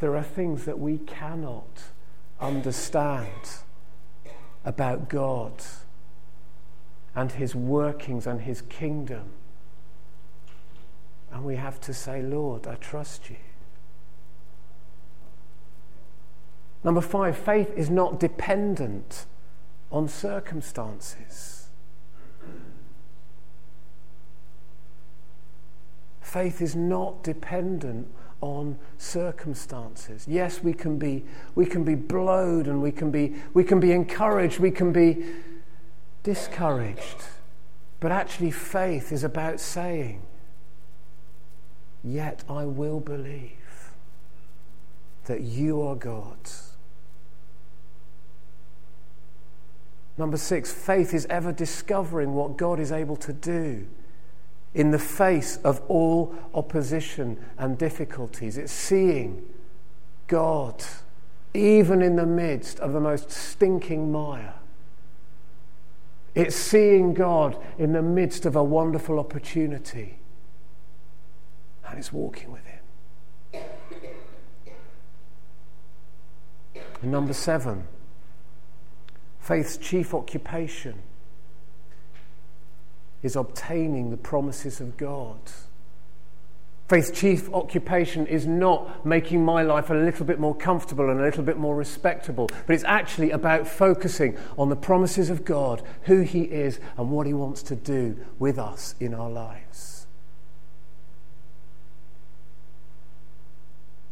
there 0.00 0.16
are 0.16 0.22
things 0.22 0.64
that 0.64 0.78
we 0.78 0.98
cannot 0.98 1.82
understand 2.40 3.28
about 4.64 5.08
God 5.08 5.52
and 7.14 7.32
His 7.32 7.54
workings 7.54 8.26
and 8.26 8.40
His 8.40 8.62
kingdom. 8.62 9.30
And 11.30 11.44
we 11.44 11.56
have 11.56 11.80
to 11.82 11.94
say, 11.94 12.22
Lord, 12.22 12.66
I 12.66 12.74
trust 12.76 13.30
you. 13.30 13.36
Number 16.82 17.02
five, 17.02 17.36
faith 17.36 17.72
is 17.76 17.90
not 17.90 18.18
dependent 18.18 19.26
on 19.92 20.08
circumstances. 20.08 21.68
Faith 26.22 26.62
is 26.62 26.74
not 26.74 27.22
dependent 27.22 28.08
on 28.40 28.78
circumstances. 28.98 30.26
Yes, 30.28 30.62
we 30.62 30.72
can 30.72 30.98
be, 30.98 31.24
we 31.54 31.66
can 31.66 31.84
be 31.84 31.94
blowed 31.94 32.66
and 32.66 32.82
we 32.82 32.92
can 32.92 33.10
be, 33.10 33.34
we 33.54 33.64
can 33.64 33.80
be 33.80 33.92
encouraged, 33.92 34.58
we 34.58 34.70
can 34.70 34.92
be 34.92 35.24
discouraged. 36.22 37.22
But 38.00 38.12
actually, 38.12 38.50
faith 38.50 39.12
is 39.12 39.24
about 39.24 39.60
saying, 39.60 40.22
Yet 42.02 42.44
I 42.48 42.64
will 42.64 42.98
believe 42.98 43.92
that 45.26 45.42
you 45.42 45.82
are 45.82 45.94
God. 45.94 46.38
Number 50.16 50.38
six, 50.38 50.72
faith 50.72 51.12
is 51.12 51.26
ever 51.28 51.52
discovering 51.52 52.32
what 52.32 52.56
God 52.56 52.80
is 52.80 52.90
able 52.90 53.16
to 53.16 53.32
do 53.32 53.86
in 54.74 54.90
the 54.90 54.98
face 54.98 55.56
of 55.58 55.82
all 55.88 56.34
opposition 56.54 57.36
and 57.58 57.76
difficulties. 57.76 58.56
It's 58.56 58.72
seeing 58.72 59.44
God 60.26 60.84
even 61.52 62.02
in 62.02 62.16
the 62.16 62.26
midst 62.26 62.78
of 62.78 62.92
the 62.92 63.00
most 63.00 63.30
stinking 63.30 64.12
mire. 64.12 64.54
It's 66.34 66.54
seeing 66.54 67.12
God 67.12 67.56
in 67.76 67.92
the 67.92 68.02
midst 68.02 68.46
of 68.46 68.54
a 68.54 68.62
wonderful 68.62 69.18
opportunity. 69.18 70.20
And 71.88 71.98
it's 71.98 72.12
walking 72.12 72.52
with 72.52 72.64
Him. 72.64 73.62
And 77.02 77.10
number 77.10 77.32
seven, 77.32 77.88
faith's 79.40 79.76
chief 79.76 80.14
occupation 80.14 81.02
is 83.22 83.36
obtaining 83.36 84.10
the 84.10 84.16
promises 84.16 84.80
of 84.80 84.96
God. 84.96 85.38
Faith's 86.88 87.12
chief 87.12 87.48
occupation 87.54 88.26
is 88.26 88.48
not 88.48 89.06
making 89.06 89.44
my 89.44 89.62
life 89.62 89.90
a 89.90 89.94
little 89.94 90.26
bit 90.26 90.40
more 90.40 90.56
comfortable 90.56 91.08
and 91.08 91.20
a 91.20 91.22
little 91.22 91.44
bit 91.44 91.56
more 91.56 91.76
respectable, 91.76 92.48
but 92.66 92.74
it's 92.74 92.82
actually 92.82 93.30
about 93.30 93.64
focusing 93.64 94.36
on 94.58 94.70
the 94.70 94.76
promises 94.76 95.30
of 95.30 95.44
God, 95.44 95.82
who 96.02 96.22
He 96.22 96.42
is, 96.42 96.80
and 96.96 97.12
what 97.12 97.28
He 97.28 97.32
wants 97.32 97.62
to 97.62 97.76
do 97.76 98.18
with 98.40 98.58
us 98.58 98.96
in 98.98 99.14
our 99.14 99.30
lives. 99.30 100.08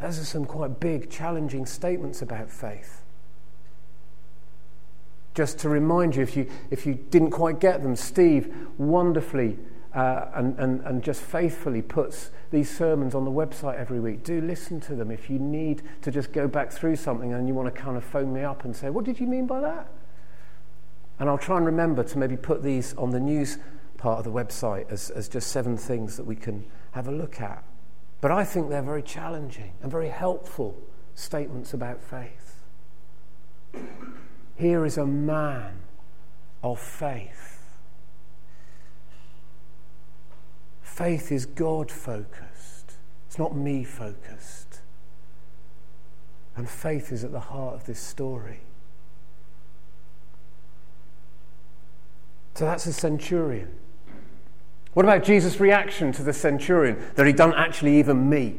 Those 0.00 0.20
are 0.20 0.24
some 0.24 0.44
quite 0.44 0.78
big, 0.78 1.10
challenging 1.10 1.66
statements 1.66 2.22
about 2.22 2.48
faith. 2.48 3.02
Just 5.38 5.60
to 5.60 5.68
remind 5.68 6.16
you, 6.16 6.22
if 6.24 6.36
you, 6.36 6.50
if 6.68 6.84
you 6.84 6.94
didn't 6.94 7.30
quite 7.30 7.60
get 7.60 7.84
them, 7.84 7.94
Steve 7.94 8.52
wonderfully 8.76 9.56
uh, 9.94 10.24
and, 10.34 10.58
and, 10.58 10.80
and 10.80 11.00
just 11.00 11.22
faithfully 11.22 11.80
puts 11.80 12.32
these 12.50 12.68
sermons 12.68 13.14
on 13.14 13.24
the 13.24 13.30
website 13.30 13.78
every 13.78 14.00
week. 14.00 14.24
Do 14.24 14.40
listen 14.40 14.80
to 14.80 14.96
them. 14.96 15.12
If 15.12 15.30
you 15.30 15.38
need 15.38 15.84
to 16.02 16.10
just 16.10 16.32
go 16.32 16.48
back 16.48 16.72
through 16.72 16.96
something 16.96 17.32
and 17.32 17.46
you 17.46 17.54
want 17.54 17.72
to 17.72 17.80
kind 17.80 17.96
of 17.96 18.02
phone 18.02 18.32
me 18.32 18.42
up 18.42 18.64
and 18.64 18.74
say, 18.74 18.90
What 18.90 19.04
did 19.04 19.20
you 19.20 19.28
mean 19.28 19.46
by 19.46 19.60
that? 19.60 19.86
And 21.20 21.28
I'll 21.28 21.38
try 21.38 21.56
and 21.56 21.66
remember 21.66 22.02
to 22.02 22.18
maybe 22.18 22.36
put 22.36 22.64
these 22.64 22.92
on 22.94 23.10
the 23.10 23.20
news 23.20 23.58
part 23.96 24.18
of 24.18 24.24
the 24.24 24.32
website 24.32 24.90
as, 24.90 25.08
as 25.10 25.28
just 25.28 25.52
seven 25.52 25.76
things 25.76 26.16
that 26.16 26.24
we 26.24 26.34
can 26.34 26.64
have 26.90 27.06
a 27.06 27.12
look 27.12 27.40
at. 27.40 27.62
But 28.20 28.32
I 28.32 28.42
think 28.42 28.70
they're 28.70 28.82
very 28.82 29.04
challenging 29.04 29.74
and 29.82 29.88
very 29.88 30.08
helpful 30.08 30.82
statements 31.14 31.74
about 31.74 32.02
faith. 32.02 32.56
Here 34.58 34.84
is 34.84 34.98
a 34.98 35.06
man 35.06 35.82
of 36.64 36.80
faith. 36.80 37.62
Faith 40.82 41.30
is 41.30 41.46
God 41.46 41.92
focused, 41.92 42.94
it's 43.28 43.38
not 43.38 43.56
me 43.56 43.84
focused. 43.84 44.80
And 46.56 46.68
faith 46.68 47.12
is 47.12 47.22
at 47.22 47.30
the 47.30 47.38
heart 47.38 47.76
of 47.76 47.84
this 47.84 48.00
story. 48.00 48.62
So 52.54 52.64
that's 52.64 52.84
a 52.86 52.92
centurion. 52.92 53.70
What 54.94 55.06
about 55.06 55.22
Jesus' 55.22 55.60
reaction 55.60 56.10
to 56.14 56.24
the 56.24 56.32
centurion 56.32 56.98
that 57.14 57.28
he 57.28 57.32
doesn't 57.32 57.56
actually 57.56 57.96
even 58.00 58.28
meet? 58.28 58.58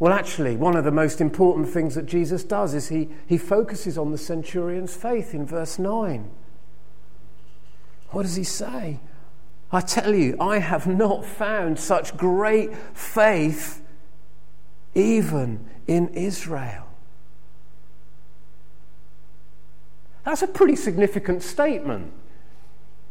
Well, 0.00 0.14
actually, 0.14 0.56
one 0.56 0.76
of 0.76 0.84
the 0.84 0.90
most 0.90 1.20
important 1.20 1.68
things 1.68 1.94
that 1.94 2.06
Jesus 2.06 2.42
does 2.42 2.72
is 2.72 2.88
he, 2.88 3.10
he 3.26 3.36
focuses 3.36 3.98
on 3.98 4.12
the 4.12 4.18
centurion's 4.18 4.96
faith 4.96 5.34
in 5.34 5.44
verse 5.44 5.78
9. 5.78 6.30
What 8.08 8.22
does 8.22 8.34
he 8.34 8.42
say? 8.42 8.98
I 9.70 9.82
tell 9.82 10.14
you, 10.14 10.36
I 10.40 10.58
have 10.58 10.86
not 10.86 11.26
found 11.26 11.78
such 11.78 12.16
great 12.16 12.74
faith 12.94 13.82
even 14.94 15.66
in 15.86 16.08
Israel. 16.08 16.86
That's 20.24 20.42
a 20.42 20.48
pretty 20.48 20.76
significant 20.76 21.42
statement. 21.42 22.10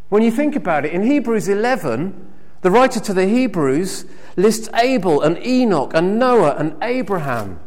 When 0.09 0.23
you 0.23 0.31
think 0.31 0.55
about 0.55 0.85
it, 0.85 0.91
in 0.91 1.03
Hebrews 1.03 1.47
11, 1.47 2.28
the 2.61 2.71
writer 2.71 2.99
to 2.99 3.13
the 3.13 3.27
Hebrews 3.27 4.05
lists 4.35 4.69
Abel 4.73 5.21
and 5.21 5.37
Enoch 5.45 5.91
and 5.93 6.19
Noah 6.19 6.55
and 6.57 6.75
Abraham 6.81 7.59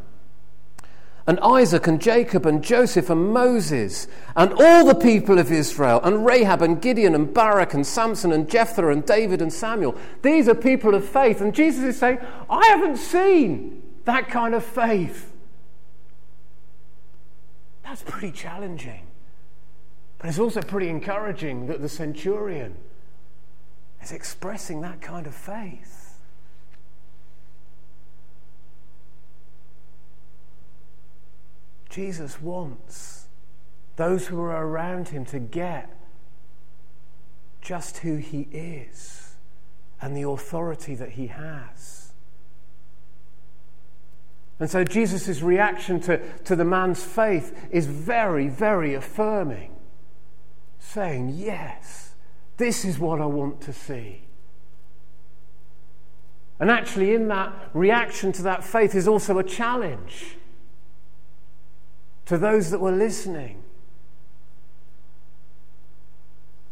and 1.26 1.38
Isaac 1.40 1.86
and 1.86 2.00
Jacob 2.00 2.46
and 2.46 2.62
Joseph 2.62 3.08
and 3.08 3.32
Moses 3.32 4.08
and 4.34 4.52
all 4.54 4.84
the 4.84 4.94
people 4.94 5.38
of 5.38 5.52
Israel 5.52 6.00
and 6.02 6.26
Rahab 6.26 6.62
and 6.62 6.82
Gideon 6.82 7.14
and 7.14 7.32
Barak 7.32 7.74
and 7.74 7.86
Samson 7.86 8.32
and 8.32 8.50
Jephthah 8.50 8.88
and 8.88 9.06
David 9.06 9.40
and 9.40 9.52
Samuel. 9.52 9.96
These 10.22 10.48
are 10.48 10.54
people 10.54 10.94
of 10.94 11.04
faith. 11.04 11.40
And 11.40 11.54
Jesus 11.54 11.84
is 11.84 11.98
saying, 11.98 12.18
I 12.50 12.66
haven't 12.66 12.96
seen 12.96 13.82
that 14.04 14.28
kind 14.28 14.54
of 14.54 14.64
faith. 14.64 15.32
That's 17.84 18.02
pretty 18.02 18.32
challenging. 18.32 19.06
But 20.18 20.28
it's 20.28 20.38
also 20.38 20.62
pretty 20.62 20.88
encouraging 20.88 21.66
that 21.66 21.80
the 21.80 21.88
centurion 21.88 22.76
is 24.02 24.12
expressing 24.12 24.80
that 24.80 25.00
kind 25.00 25.26
of 25.26 25.34
faith. 25.34 26.18
Jesus 31.88 32.40
wants 32.40 33.26
those 33.96 34.26
who 34.26 34.40
are 34.40 34.66
around 34.66 35.08
him 35.08 35.24
to 35.26 35.38
get 35.38 35.94
just 37.60 37.98
who 37.98 38.16
he 38.16 38.48
is 38.50 39.36
and 40.00 40.16
the 40.16 40.26
authority 40.28 40.94
that 40.94 41.10
he 41.10 41.28
has. 41.28 42.12
And 44.58 44.70
so 44.70 44.84
Jesus' 44.84 45.42
reaction 45.42 46.00
to, 46.00 46.18
to 46.44 46.56
the 46.56 46.64
man's 46.64 47.02
faith 47.02 47.68
is 47.70 47.86
very, 47.86 48.48
very 48.48 48.94
affirming, 48.94 49.74
saying, 50.78 51.34
Yes, 51.36 52.01
this 52.62 52.84
is 52.84 52.96
what 52.96 53.20
I 53.20 53.26
want 53.26 53.60
to 53.62 53.72
see. 53.72 54.22
And 56.60 56.70
actually, 56.70 57.12
in 57.12 57.26
that 57.26 57.52
reaction 57.74 58.30
to 58.34 58.42
that 58.42 58.62
faith 58.62 58.94
is 58.94 59.08
also 59.08 59.36
a 59.38 59.42
challenge 59.42 60.36
to 62.26 62.38
those 62.38 62.70
that 62.70 62.78
were 62.78 62.92
listening. 62.92 63.64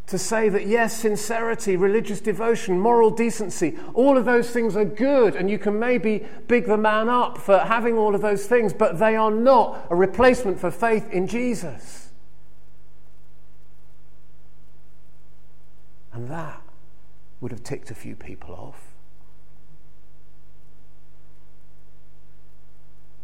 To 0.07 0.16
say 0.16 0.48
that, 0.48 0.68
yes, 0.68 0.96
sincerity, 0.96 1.76
religious 1.76 2.20
devotion, 2.20 2.79
moral 2.79 3.11
decency, 3.11 3.76
all 3.92 4.16
of 4.16 4.24
those 4.24 4.50
things 4.50 4.76
are 4.76 4.85
good, 4.85 5.35
and 5.35 5.50
you 5.50 5.59
can 5.59 5.76
maybe 5.81 6.24
big 6.46 6.66
the 6.66 6.76
man 6.76 7.09
up 7.09 7.37
for 7.37 7.59
having 7.59 7.98
all 7.98 8.14
of 8.14 8.20
those 8.20 8.46
things, 8.46 8.72
but 8.72 9.00
they 9.00 9.16
are 9.16 9.33
not 9.33 9.88
a 9.90 9.96
replacement 9.96 10.61
for 10.61 10.70
faith 10.70 11.11
in 11.11 11.26
Jesus. 11.26 12.00
That 16.29 16.63
would 17.41 17.53
have 17.53 17.63
ticked 17.63 17.91
a 17.91 17.95
few 17.95 18.17
people 18.17 18.55
off. 18.55 18.93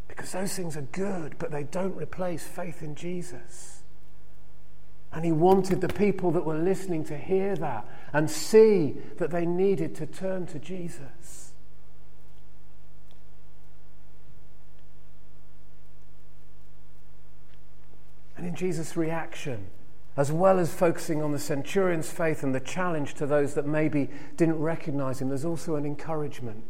Because 0.09 0.33
those 0.33 0.55
things 0.55 0.77
are 0.77 0.83
good, 0.83 1.37
but 1.39 1.51
they 1.51 1.65
don't 1.65 1.97
replace 1.97 2.45
faith 2.45 2.83
in 2.83 2.95
Jesus. 2.95 3.83
And 5.13 5.25
he 5.25 5.33
wanted 5.33 5.81
the 5.81 5.89
people 5.89 6.31
that 6.33 6.45
were 6.45 6.59
listening 6.59 7.05
to 7.05 7.17
hear 7.17 7.57
that 7.57 7.87
and 8.13 8.31
see 8.31 8.97
that 9.19 9.31
they 9.31 9.47
needed 9.47 9.95
to 9.97 10.07
turn 10.07 10.47
to 10.47 10.59
Jesus. 10.59 11.53
And 18.37 18.47
in 18.47 18.55
Jesus' 18.55 18.97
reaction, 18.97 19.69
as 20.17 20.33
well 20.33 20.59
as 20.59 20.73
focusing 20.73 21.23
on 21.23 21.33
the 21.33 21.39
centurion's 21.39 22.11
faith 22.11 22.43
and 22.43 22.55
the 22.55 22.61
challenge 22.61 23.15
to 23.15 23.27
those 23.27 23.55
that 23.55 23.67
maybe 23.67 24.09
didn't 24.37 24.59
recognize 24.59 25.21
him, 25.21 25.29
there's 25.29 25.45
also 25.45 25.77
an 25.77 25.85
encouragement. 25.85 26.65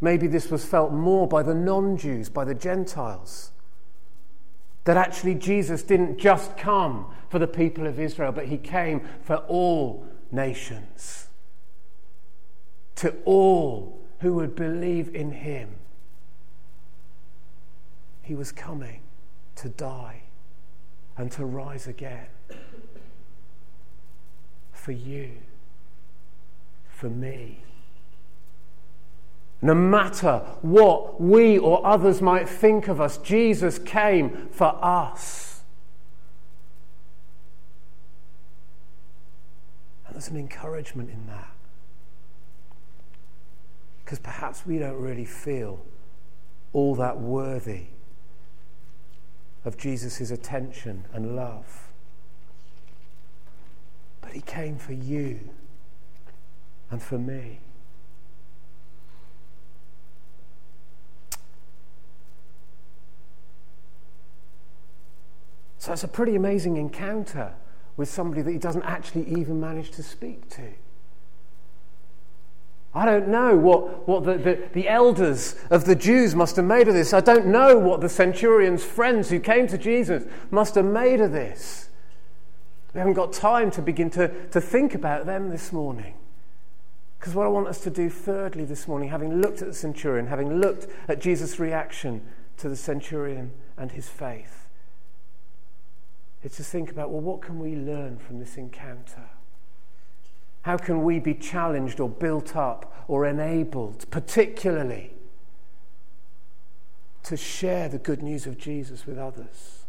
Maybe 0.00 0.26
this 0.26 0.50
was 0.50 0.64
felt 0.64 0.92
more 0.92 1.26
by 1.26 1.42
the 1.42 1.54
non 1.54 1.96
Jews, 1.96 2.28
by 2.28 2.44
the 2.44 2.54
Gentiles. 2.54 3.52
That 4.84 4.96
actually 4.96 5.36
Jesus 5.36 5.82
didn't 5.82 6.18
just 6.18 6.56
come 6.56 7.06
for 7.30 7.38
the 7.38 7.46
people 7.46 7.86
of 7.86 8.00
Israel, 8.00 8.32
but 8.32 8.46
he 8.46 8.58
came 8.58 9.08
for 9.22 9.36
all 9.36 10.04
nations. 10.32 11.28
To 12.96 13.14
all 13.24 14.00
who 14.18 14.34
would 14.34 14.54
believe 14.54 15.14
in 15.14 15.30
him. 15.30 15.76
He 18.22 18.34
was 18.34 18.52
coming 18.52 19.00
to 19.56 19.68
die 19.68 20.21
and 21.22 21.30
to 21.30 21.44
rise 21.44 21.86
again. 21.86 22.26
For 24.72 24.90
you, 24.90 25.34
for 26.88 27.08
me. 27.08 27.62
No 29.62 29.72
matter 29.72 30.38
what 30.62 31.20
we 31.20 31.56
or 31.58 31.86
others 31.86 32.20
might 32.20 32.48
think 32.48 32.88
of 32.88 33.00
us, 33.00 33.18
Jesus 33.18 33.78
came 33.78 34.48
for 34.50 34.76
us. 34.84 35.60
And 40.08 40.16
there's 40.16 40.26
an 40.26 40.36
encouragement 40.36 41.08
in 41.08 41.28
that. 41.28 41.52
Because 44.04 44.18
perhaps 44.18 44.66
we 44.66 44.78
don't 44.78 45.00
really 45.00 45.24
feel 45.24 45.84
all 46.72 46.96
that 46.96 47.20
worthy 47.20 47.84
of 49.64 49.76
Jesus' 49.76 50.30
attention 50.30 51.04
and 51.12 51.36
love. 51.36 51.88
But 54.20 54.32
he 54.32 54.40
came 54.40 54.76
for 54.76 54.92
you 54.92 55.50
and 56.90 57.02
for 57.02 57.18
me. 57.18 57.60
So 65.78 65.92
it's 65.92 66.04
a 66.04 66.08
pretty 66.08 66.36
amazing 66.36 66.76
encounter 66.76 67.54
with 67.96 68.08
somebody 68.08 68.42
that 68.42 68.52
he 68.52 68.58
doesn't 68.58 68.84
actually 68.84 69.26
even 69.28 69.60
manage 69.60 69.90
to 69.92 70.02
speak 70.02 70.48
to. 70.50 70.62
I 72.94 73.06
don't 73.06 73.28
know 73.28 73.56
what, 73.56 74.06
what 74.06 74.24
the, 74.24 74.36
the, 74.36 74.68
the, 74.74 74.88
elders 74.88 75.56
of 75.70 75.86
the 75.86 75.94
Jews 75.94 76.34
must 76.34 76.56
have 76.56 76.66
made 76.66 76.88
of 76.88 76.94
this. 76.94 77.14
I 77.14 77.20
don't 77.20 77.46
know 77.46 77.78
what 77.78 78.02
the 78.02 78.08
centurion's 78.08 78.84
friends 78.84 79.30
who 79.30 79.40
came 79.40 79.66
to 79.68 79.78
Jesus 79.78 80.24
must 80.50 80.74
have 80.74 80.84
made 80.84 81.20
of 81.20 81.32
this. 81.32 81.88
We 82.92 82.98
haven't 82.98 83.14
got 83.14 83.32
time 83.32 83.70
to 83.72 83.82
begin 83.82 84.10
to, 84.10 84.28
to 84.48 84.60
think 84.60 84.94
about 84.94 85.24
them 85.24 85.48
this 85.48 85.72
morning. 85.72 86.14
Because 87.18 87.34
what 87.34 87.46
I 87.46 87.50
want 87.50 87.68
us 87.68 87.80
to 87.82 87.90
do, 87.90 88.10
thirdly, 88.10 88.66
this 88.66 88.86
morning, 88.86 89.08
having 89.08 89.40
looked 89.40 89.62
at 89.62 89.68
the 89.68 89.74
centurion, 89.74 90.26
having 90.26 90.60
looked 90.60 90.86
at 91.08 91.20
Jesus' 91.20 91.58
reaction 91.58 92.20
to 92.58 92.68
the 92.68 92.76
centurion 92.76 93.52
and 93.78 93.92
his 93.92 94.08
faith, 94.08 94.68
is 96.42 96.56
to 96.56 96.64
think 96.64 96.90
about 96.90 97.10
well, 97.10 97.20
what 97.22 97.40
can 97.40 97.58
we 97.58 97.74
learn 97.74 98.18
from 98.18 98.38
this 98.38 98.56
encounter? 98.56 99.30
How 100.62 100.76
can 100.76 101.02
we 101.02 101.18
be 101.18 101.34
challenged 101.34 102.00
or 102.00 102.08
built 102.08 102.56
up 102.56 103.04
or 103.08 103.26
enabled, 103.26 104.08
particularly 104.10 105.12
to 107.24 107.36
share 107.36 107.88
the 107.88 107.98
good 107.98 108.22
news 108.22 108.46
of 108.46 108.58
Jesus 108.58 109.06
with 109.06 109.18
others? 109.18 109.84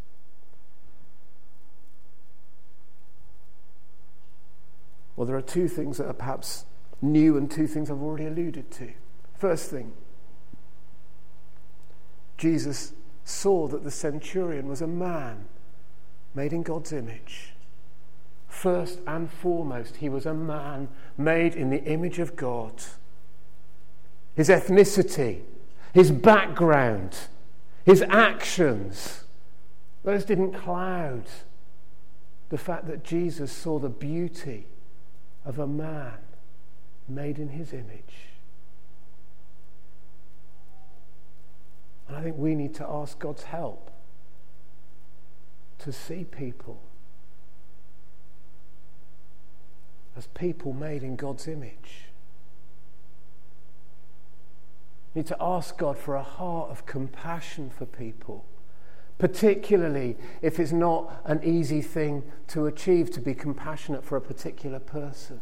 Well, 5.15 5.27
there 5.27 5.37
are 5.37 5.41
two 5.41 5.67
things 5.67 5.97
that 5.97 6.07
are 6.07 6.13
perhaps 6.13 6.65
new 7.01 7.37
and 7.37 7.49
two 7.49 7.67
things 7.67 7.91
I've 7.91 8.01
already 8.01 8.25
alluded 8.25 8.71
to. 8.71 8.93
First 9.37 9.69
thing, 9.69 9.93
Jesus 12.37 12.93
saw 13.23 13.67
that 13.67 13.83
the 13.83 13.91
centurion 13.91 14.67
was 14.67 14.81
a 14.81 14.87
man 14.87 15.45
made 16.33 16.51
in 16.51 16.63
God's 16.63 16.91
image. 16.91 17.52
First 18.53 18.99
and 19.07 19.29
foremost, 19.29 19.97
he 19.97 20.09
was 20.09 20.27
a 20.27 20.33
man 20.33 20.87
made 21.17 21.55
in 21.55 21.71
the 21.71 21.83
image 21.83 22.19
of 22.19 22.35
God. 22.35 22.83
His 24.35 24.47
ethnicity, 24.47 25.41
his 25.91 26.11
background, 26.11 27.17
his 27.83 28.03
actions, 28.03 29.23
those 30.03 30.23
didn't 30.23 30.53
cloud 30.53 31.23
the 32.49 32.57
fact 32.57 32.87
that 32.87 33.03
Jesus 33.03 33.51
saw 33.51 33.79
the 33.79 33.89
beauty 33.89 34.67
of 35.43 35.57
a 35.57 35.67
man 35.67 36.19
made 37.09 37.39
in 37.39 37.49
his 37.49 37.73
image. 37.73 38.29
And 42.07 42.15
I 42.15 42.21
think 42.21 42.37
we 42.37 42.53
need 42.53 42.75
to 42.75 42.87
ask 42.87 43.17
God's 43.17 43.43
help 43.43 43.89
to 45.79 45.91
see 45.91 46.23
people 46.23 46.79
as 50.15 50.27
people 50.27 50.73
made 50.73 51.03
in 51.03 51.15
God's 51.15 51.47
image. 51.47 52.09
We 55.13 55.19
need 55.19 55.27
to 55.27 55.37
ask 55.39 55.77
God 55.77 55.97
for 55.97 56.15
a 56.15 56.23
heart 56.23 56.69
of 56.71 56.85
compassion 56.85 57.69
for 57.69 57.85
people, 57.85 58.45
particularly 59.17 60.17
if 60.41 60.59
it's 60.59 60.71
not 60.71 61.21
an 61.25 61.43
easy 61.43 61.81
thing 61.81 62.23
to 62.47 62.65
achieve 62.65 63.11
to 63.11 63.21
be 63.21 63.33
compassionate 63.33 64.03
for 64.03 64.17
a 64.17 64.21
particular 64.21 64.79
person. 64.79 65.41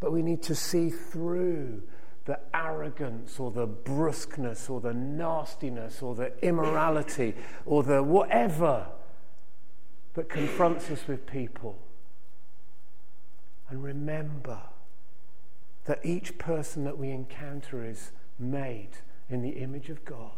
But 0.00 0.12
we 0.12 0.22
need 0.22 0.42
to 0.44 0.54
see 0.54 0.90
through 0.90 1.82
the 2.24 2.40
arrogance 2.54 3.38
or 3.38 3.50
the 3.50 3.66
brusqueness 3.66 4.70
or 4.70 4.80
the 4.80 4.94
nastiness 4.94 6.02
or 6.02 6.14
the 6.14 6.32
immorality 6.44 7.34
or 7.66 7.82
the 7.82 8.02
whatever 8.02 8.86
that 10.14 10.28
confronts 10.28 10.90
us 10.90 11.06
with 11.06 11.26
people. 11.26 11.78
And 13.68 13.82
remember 13.82 14.60
that 15.84 16.00
each 16.04 16.38
person 16.38 16.84
that 16.84 16.98
we 16.98 17.10
encounter 17.10 17.84
is 17.84 18.10
made 18.38 18.90
in 19.28 19.42
the 19.42 19.50
image 19.50 19.88
of 19.88 20.04
God. 20.04 20.32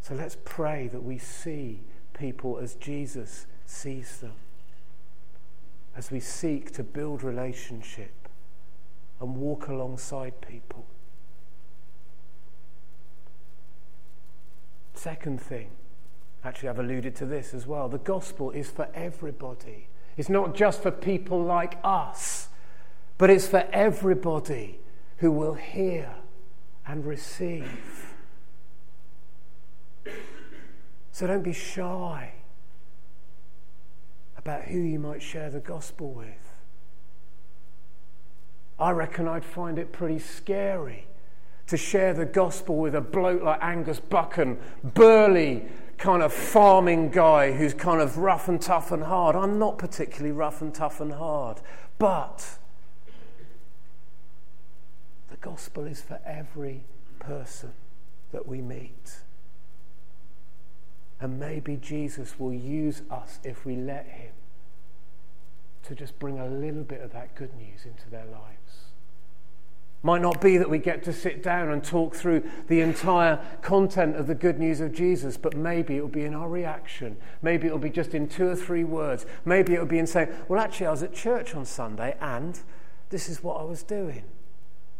So 0.00 0.14
let's 0.14 0.36
pray 0.44 0.88
that 0.88 1.02
we 1.02 1.18
see 1.18 1.80
people 2.14 2.58
as 2.58 2.74
Jesus 2.74 3.46
sees 3.66 4.18
them 4.18 4.34
as 5.96 6.10
we 6.10 6.20
seek 6.20 6.72
to 6.72 6.82
build 6.82 7.22
relationship 7.22 8.28
and 9.20 9.36
walk 9.36 9.68
alongside 9.68 10.40
people. 10.40 10.86
Second 15.02 15.40
thing, 15.40 15.70
actually, 16.44 16.68
I've 16.68 16.78
alluded 16.78 17.16
to 17.16 17.26
this 17.26 17.54
as 17.54 17.66
well 17.66 17.88
the 17.88 17.98
gospel 17.98 18.52
is 18.52 18.70
for 18.70 18.86
everybody. 18.94 19.88
It's 20.16 20.28
not 20.28 20.54
just 20.54 20.80
for 20.80 20.92
people 20.92 21.42
like 21.42 21.76
us, 21.82 22.46
but 23.18 23.28
it's 23.28 23.48
for 23.48 23.66
everybody 23.72 24.78
who 25.16 25.32
will 25.32 25.54
hear 25.54 26.14
and 26.86 27.04
receive. 27.04 28.14
So 31.10 31.26
don't 31.26 31.42
be 31.42 31.52
shy 31.52 32.34
about 34.38 34.66
who 34.66 34.78
you 34.78 35.00
might 35.00 35.20
share 35.20 35.50
the 35.50 35.58
gospel 35.58 36.12
with. 36.12 36.28
I 38.78 38.92
reckon 38.92 39.26
I'd 39.26 39.44
find 39.44 39.80
it 39.80 39.90
pretty 39.90 40.20
scary 40.20 41.06
to 41.72 41.78
share 41.78 42.12
the 42.12 42.26
gospel 42.26 42.76
with 42.76 42.94
a 42.94 43.00
bloke 43.00 43.42
like 43.42 43.58
Angus 43.62 43.98
Buchan, 43.98 44.58
burly, 44.84 45.64
kind 45.96 46.22
of 46.22 46.30
farming 46.30 47.08
guy 47.08 47.52
who's 47.52 47.72
kind 47.72 47.98
of 47.98 48.18
rough 48.18 48.46
and 48.46 48.60
tough 48.60 48.92
and 48.92 49.04
hard. 49.04 49.34
I'm 49.34 49.58
not 49.58 49.78
particularly 49.78 50.32
rough 50.32 50.60
and 50.60 50.74
tough 50.74 51.00
and 51.00 51.14
hard, 51.14 51.62
but 51.98 52.58
the 55.30 55.38
gospel 55.38 55.86
is 55.86 56.02
for 56.02 56.20
every 56.26 56.84
person 57.18 57.72
that 58.32 58.46
we 58.46 58.60
meet. 58.60 59.20
And 61.20 61.40
maybe 61.40 61.76
Jesus 61.76 62.38
will 62.38 62.52
use 62.52 63.00
us 63.10 63.40
if 63.44 63.64
we 63.64 63.76
let 63.76 64.04
Him 64.08 64.32
to 65.84 65.94
just 65.94 66.18
bring 66.18 66.38
a 66.38 66.46
little 66.46 66.84
bit 66.84 67.00
of 67.00 67.14
that 67.14 67.34
good 67.34 67.54
news 67.56 67.86
into 67.86 68.10
their 68.10 68.26
lives. 68.26 68.91
Might 70.04 70.20
not 70.20 70.40
be 70.40 70.56
that 70.58 70.68
we 70.68 70.78
get 70.78 71.04
to 71.04 71.12
sit 71.12 71.44
down 71.44 71.70
and 71.70 71.82
talk 71.82 72.16
through 72.16 72.42
the 72.66 72.80
entire 72.80 73.38
content 73.62 74.16
of 74.16 74.26
the 74.26 74.34
good 74.34 74.58
news 74.58 74.80
of 74.80 74.92
Jesus, 74.92 75.36
but 75.36 75.56
maybe 75.56 75.96
it'll 75.96 76.08
be 76.08 76.24
in 76.24 76.34
our 76.34 76.48
reaction. 76.48 77.16
Maybe 77.40 77.68
it'll 77.68 77.78
be 77.78 77.90
just 77.90 78.12
in 78.12 78.28
two 78.28 78.48
or 78.48 78.56
three 78.56 78.82
words. 78.82 79.26
Maybe 79.44 79.74
it'll 79.74 79.86
be 79.86 80.00
in 80.00 80.08
saying, 80.08 80.30
Well, 80.48 80.60
actually, 80.60 80.86
I 80.86 80.90
was 80.90 81.04
at 81.04 81.14
church 81.14 81.54
on 81.54 81.64
Sunday 81.64 82.16
and 82.20 82.58
this 83.10 83.28
is 83.28 83.44
what 83.44 83.60
I 83.60 83.62
was 83.62 83.84
doing. 83.84 84.24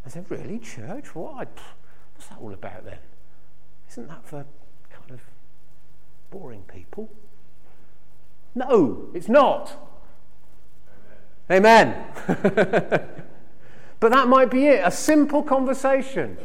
I 0.06 0.08
said, 0.08 0.26
Really, 0.28 0.60
church? 0.60 1.16
What? 1.16 1.58
What's 2.14 2.28
that 2.28 2.38
all 2.40 2.52
about 2.52 2.84
then? 2.84 2.98
Isn't 3.90 4.06
that 4.06 4.24
for 4.24 4.46
kind 4.88 5.10
of 5.10 5.20
boring 6.30 6.62
people? 6.62 7.10
No, 8.54 9.08
it's 9.14 9.28
not. 9.28 9.76
Amen. 11.50 12.06
Amen. 12.28 13.10
But 14.02 14.10
that 14.10 14.26
might 14.26 14.50
be 14.50 14.66
it 14.66 14.82
a 14.84 14.90
simple 14.90 15.44
conversation 15.44 16.36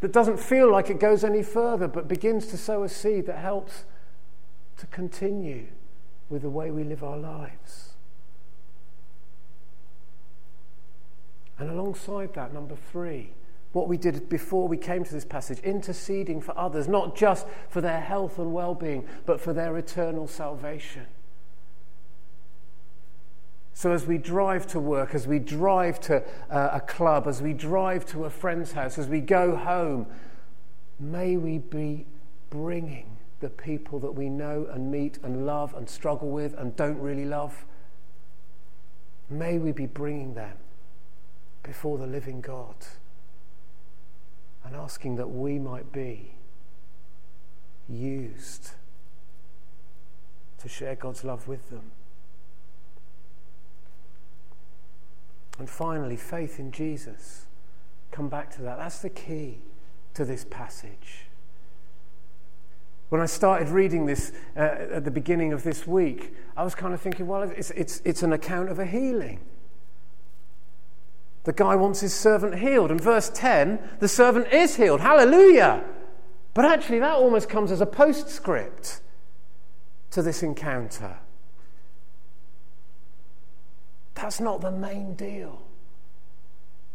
that 0.00 0.10
doesn't 0.10 0.40
feel 0.40 0.68
like 0.68 0.90
it 0.90 0.98
goes 0.98 1.22
any 1.22 1.44
further, 1.44 1.86
but 1.86 2.08
begins 2.08 2.48
to 2.48 2.56
sow 2.56 2.82
a 2.82 2.88
seed 2.88 3.26
that 3.26 3.38
helps 3.38 3.84
to 4.78 4.86
continue 4.86 5.68
with 6.28 6.42
the 6.42 6.50
way 6.50 6.72
we 6.72 6.82
live 6.82 7.04
our 7.04 7.16
lives. 7.16 7.90
And 11.56 11.70
alongside 11.70 12.34
that, 12.34 12.52
number 12.52 12.74
three, 12.90 13.30
what 13.70 13.86
we 13.86 13.96
did 13.96 14.28
before 14.28 14.66
we 14.66 14.76
came 14.76 15.04
to 15.04 15.14
this 15.14 15.24
passage, 15.24 15.60
interceding 15.60 16.40
for 16.40 16.58
others, 16.58 16.88
not 16.88 17.14
just 17.14 17.46
for 17.68 17.80
their 17.80 18.00
health 18.00 18.40
and 18.40 18.52
well 18.52 18.74
being, 18.74 19.06
but 19.24 19.40
for 19.40 19.52
their 19.52 19.78
eternal 19.78 20.26
salvation. 20.26 21.06
So, 23.76 23.90
as 23.90 24.06
we 24.06 24.18
drive 24.18 24.68
to 24.68 24.78
work, 24.78 25.16
as 25.16 25.26
we 25.26 25.40
drive 25.40 26.00
to 26.02 26.22
uh, 26.48 26.70
a 26.74 26.80
club, 26.80 27.26
as 27.26 27.42
we 27.42 27.52
drive 27.52 28.06
to 28.06 28.24
a 28.24 28.30
friend's 28.30 28.70
house, 28.72 28.98
as 28.98 29.08
we 29.08 29.20
go 29.20 29.56
home, 29.56 30.06
may 31.00 31.36
we 31.36 31.58
be 31.58 32.06
bringing 32.50 33.16
the 33.40 33.48
people 33.50 33.98
that 33.98 34.12
we 34.12 34.28
know 34.28 34.68
and 34.72 34.92
meet 34.92 35.18
and 35.24 35.44
love 35.44 35.74
and 35.74 35.88
struggle 35.88 36.30
with 36.30 36.54
and 36.56 36.76
don't 36.76 37.00
really 37.00 37.24
love, 37.24 37.64
may 39.28 39.58
we 39.58 39.72
be 39.72 39.86
bringing 39.86 40.34
them 40.34 40.56
before 41.64 41.98
the 41.98 42.06
living 42.06 42.40
God 42.40 42.76
and 44.64 44.76
asking 44.76 45.16
that 45.16 45.28
we 45.28 45.58
might 45.58 45.92
be 45.92 46.36
used 47.88 48.70
to 50.58 50.68
share 50.68 50.94
God's 50.94 51.24
love 51.24 51.48
with 51.48 51.70
them. 51.70 51.90
And 55.58 55.68
finally, 55.68 56.16
faith 56.16 56.58
in 56.58 56.72
Jesus. 56.72 57.46
Come 58.10 58.28
back 58.28 58.50
to 58.56 58.62
that. 58.62 58.78
That's 58.78 58.98
the 58.98 59.10
key 59.10 59.58
to 60.14 60.24
this 60.24 60.44
passage. 60.48 61.26
When 63.08 63.20
I 63.20 63.26
started 63.26 63.68
reading 63.68 64.06
this 64.06 64.32
uh, 64.56 64.60
at 64.60 65.04
the 65.04 65.10
beginning 65.10 65.52
of 65.52 65.62
this 65.62 65.86
week, 65.86 66.34
I 66.56 66.64
was 66.64 66.74
kind 66.74 66.94
of 66.94 67.00
thinking, 67.00 67.26
well, 67.26 67.42
it's, 67.42 67.70
it's, 67.72 68.02
it's 68.04 68.22
an 68.22 68.32
account 68.32 68.70
of 68.70 68.78
a 68.78 68.86
healing. 68.86 69.40
The 71.44 71.52
guy 71.52 71.76
wants 71.76 72.00
his 72.00 72.14
servant 72.14 72.58
healed. 72.58 72.90
And 72.90 73.00
verse 73.00 73.30
10, 73.32 73.78
the 74.00 74.08
servant 74.08 74.52
is 74.52 74.76
healed. 74.76 75.00
Hallelujah! 75.00 75.84
But 76.54 76.64
actually, 76.64 77.00
that 77.00 77.16
almost 77.16 77.48
comes 77.48 77.70
as 77.70 77.80
a 77.80 77.86
postscript 77.86 79.00
to 80.10 80.22
this 80.22 80.42
encounter. 80.42 81.18
That's 84.14 84.40
not 84.40 84.60
the 84.60 84.70
main 84.70 85.14
deal. 85.14 85.62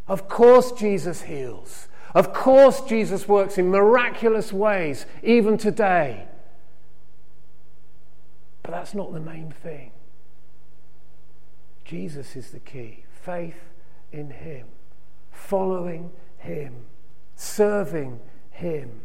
Of 0.08 0.28
course, 0.28 0.72
Jesus 0.72 1.24
heals. 1.24 1.88
Of 2.16 2.34
course, 2.34 2.82
Jesus 2.82 3.28
works 3.28 3.58
in 3.58 3.70
miraculous 3.70 4.52
ways, 4.52 5.06
even 5.22 5.58
today. 5.58 6.26
But 8.64 8.72
that's 8.72 8.96
not 8.96 9.14
the 9.14 9.20
main 9.20 9.52
thing. 9.52 9.92
Jesus 11.86 12.36
is 12.36 12.52
the 12.52 12.60
key. 12.60 13.06
Faith 13.24 13.72
in 14.12 14.32
Him, 14.32 14.68
following 15.32 16.12
Him, 16.38 16.86
serving 17.36 18.20
Him. 18.52 19.02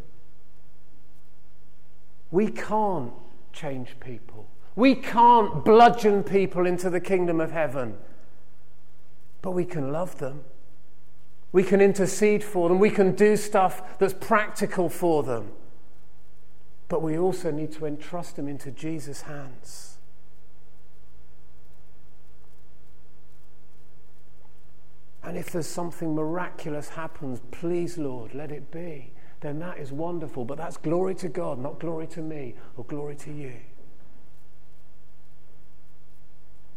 We 2.30 2.48
can't 2.48 3.12
change 3.52 3.96
people. 4.00 4.46
We 4.76 4.94
can't 4.94 5.64
bludgeon 5.64 6.24
people 6.24 6.66
into 6.66 6.90
the 6.90 7.00
kingdom 7.00 7.40
of 7.40 7.52
heaven, 7.52 7.96
but 9.40 9.52
we 9.52 9.64
can 9.64 9.92
love 9.92 10.18
them. 10.18 10.44
We 11.52 11.62
can 11.62 11.80
intercede 11.80 12.42
for 12.42 12.68
them. 12.68 12.80
We 12.80 12.90
can 12.90 13.14
do 13.14 13.36
stuff 13.36 13.98
that's 13.98 14.12
practical 14.12 14.88
for 14.88 15.22
them. 15.22 15.52
But 16.88 17.00
we 17.00 17.16
also 17.16 17.52
need 17.52 17.70
to 17.72 17.86
entrust 17.86 18.34
them 18.36 18.48
into 18.48 18.72
Jesus' 18.72 19.22
hands. 19.22 19.98
And 25.22 25.38
if 25.38 25.50
there's 25.50 25.68
something 25.68 26.14
miraculous 26.14 26.90
happens, 26.90 27.40
please, 27.50 27.96
Lord, 27.96 28.34
let 28.34 28.50
it 28.50 28.70
be. 28.70 29.12
Then 29.40 29.58
that 29.60 29.78
is 29.78 29.92
wonderful. 29.92 30.44
But 30.44 30.58
that's 30.58 30.76
glory 30.76 31.14
to 31.16 31.28
God, 31.28 31.58
not 31.58 31.78
glory 31.78 32.08
to 32.08 32.20
me 32.20 32.56
or 32.76 32.84
glory 32.84 33.16
to 33.16 33.32
you. 33.32 33.54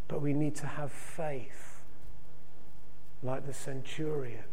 But 0.07 0.21
we 0.21 0.33
need 0.33 0.55
to 0.55 0.67
have 0.67 0.91
faith 0.91 1.81
like 3.23 3.45
the 3.45 3.53
centurion, 3.53 4.43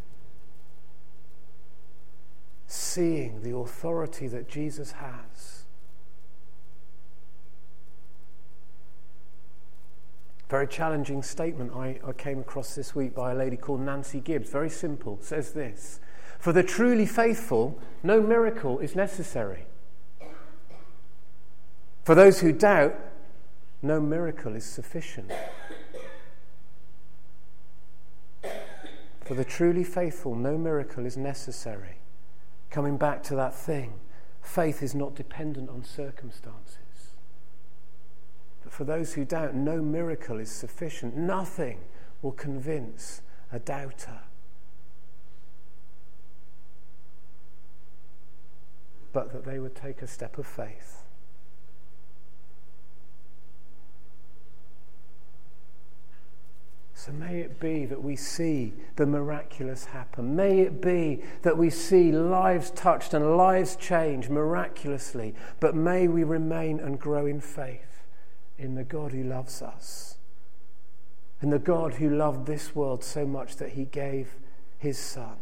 seeing 2.67 3.43
the 3.43 3.55
authority 3.55 4.27
that 4.29 4.49
Jesus 4.49 4.93
has. 4.93 5.64
Very 10.49 10.67
challenging 10.67 11.23
statement 11.23 11.73
I, 11.75 11.99
I 12.07 12.12
came 12.12 12.40
across 12.40 12.75
this 12.75 12.95
week 12.95 13.14
by 13.14 13.33
a 13.33 13.35
lady 13.35 13.57
called 13.57 13.81
Nancy 13.81 14.21
Gibbs. 14.21 14.51
Very 14.51 14.71
simple. 14.71 15.19
Says 15.21 15.53
this 15.53 16.01
For 16.38 16.53
the 16.53 16.62
truly 16.62 17.07
faithful, 17.07 17.79
no 18.03 18.21
miracle 18.21 18.79
is 18.79 18.95
necessary. 18.95 19.67
For 22.05 22.14
those 22.14 22.40
who 22.40 22.53
doubt, 22.53 22.95
no 23.85 24.01
miracle 24.01 24.57
is 24.57 24.64
sufficient. 24.64 25.31
For 29.20 29.35
the 29.35 29.44
truly 29.44 29.85
faithful, 29.85 30.35
no 30.35 30.57
miracle 30.57 31.05
is 31.05 31.16
necessary. 31.16 31.99
Coming 32.70 32.97
back 32.97 33.23
to 33.25 33.37
that 33.37 33.55
thing, 33.55 34.01
faith 34.42 34.83
is 34.83 34.94
not 34.94 35.14
dependent 35.14 35.68
on 35.68 35.85
circumstances. 35.85 36.79
But 38.62 38.73
for 38.73 38.85
those 38.85 39.12
who 39.12 39.25
doubt, 39.25 39.55
no 39.55 39.83
miracle 39.83 40.38
is 40.38 40.51
sufficient. 40.51 41.14
Nothing 41.16 41.81
will 42.23 42.33
convince 42.33 43.20
a 43.53 43.59
doubter. 43.59 44.20
But 49.12 49.33
that 49.33 49.44
they 49.44 49.59
would 49.59 49.75
take 49.75 50.01
a 50.01 50.07
step 50.07 50.38
of 50.38 50.47
faith 50.47 51.05
So 57.05 57.12
may 57.12 57.40
it 57.40 57.61
be 57.61 57.85
that 57.85 58.03
we 58.03 58.17
see 58.17 58.73
the 58.97 59.05
miraculous 59.05 59.85
happen. 59.85 60.35
May 60.35 60.61
it 60.61 60.81
be 60.81 61.23
that 61.43 61.59
we 61.59 61.69
see 61.69 62.11
lives 62.11 62.71
touched 62.71 63.12
and 63.12 63.37
lives 63.37 63.77
changed 63.77 64.31
miraculously. 64.31 65.35
But 65.61 65.75
may 65.75 66.09
we 66.09 66.25
remain 66.25 66.81
and 66.81 66.99
grow 66.99 67.27
in 67.27 67.43
faith 67.43 68.05
in 68.57 68.75
the 68.75 68.85
God 68.85 69.12
who 69.12 69.23
loves 69.23 69.61
us. 69.61 70.17
In 71.43 71.51
the 71.51 71.59
God 71.59 71.95
who 71.95 72.09
loved 72.09 72.47
this 72.47 72.75
world 72.75 73.05
so 73.05 73.27
much 73.27 73.57
that 73.57 73.73
he 73.73 73.85
gave 73.85 74.37
his 74.79 74.99
Son. 74.99 75.37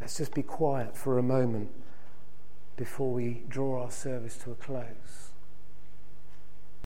Let's 0.00 0.18
just 0.18 0.34
be 0.34 0.44
quiet 0.44 0.96
for 0.96 1.18
a 1.18 1.22
moment 1.22 1.70
before 2.76 3.10
we 3.10 3.42
draw 3.48 3.82
our 3.82 3.90
service 3.90 4.36
to 4.36 4.52
a 4.52 4.54
close. 4.54 5.31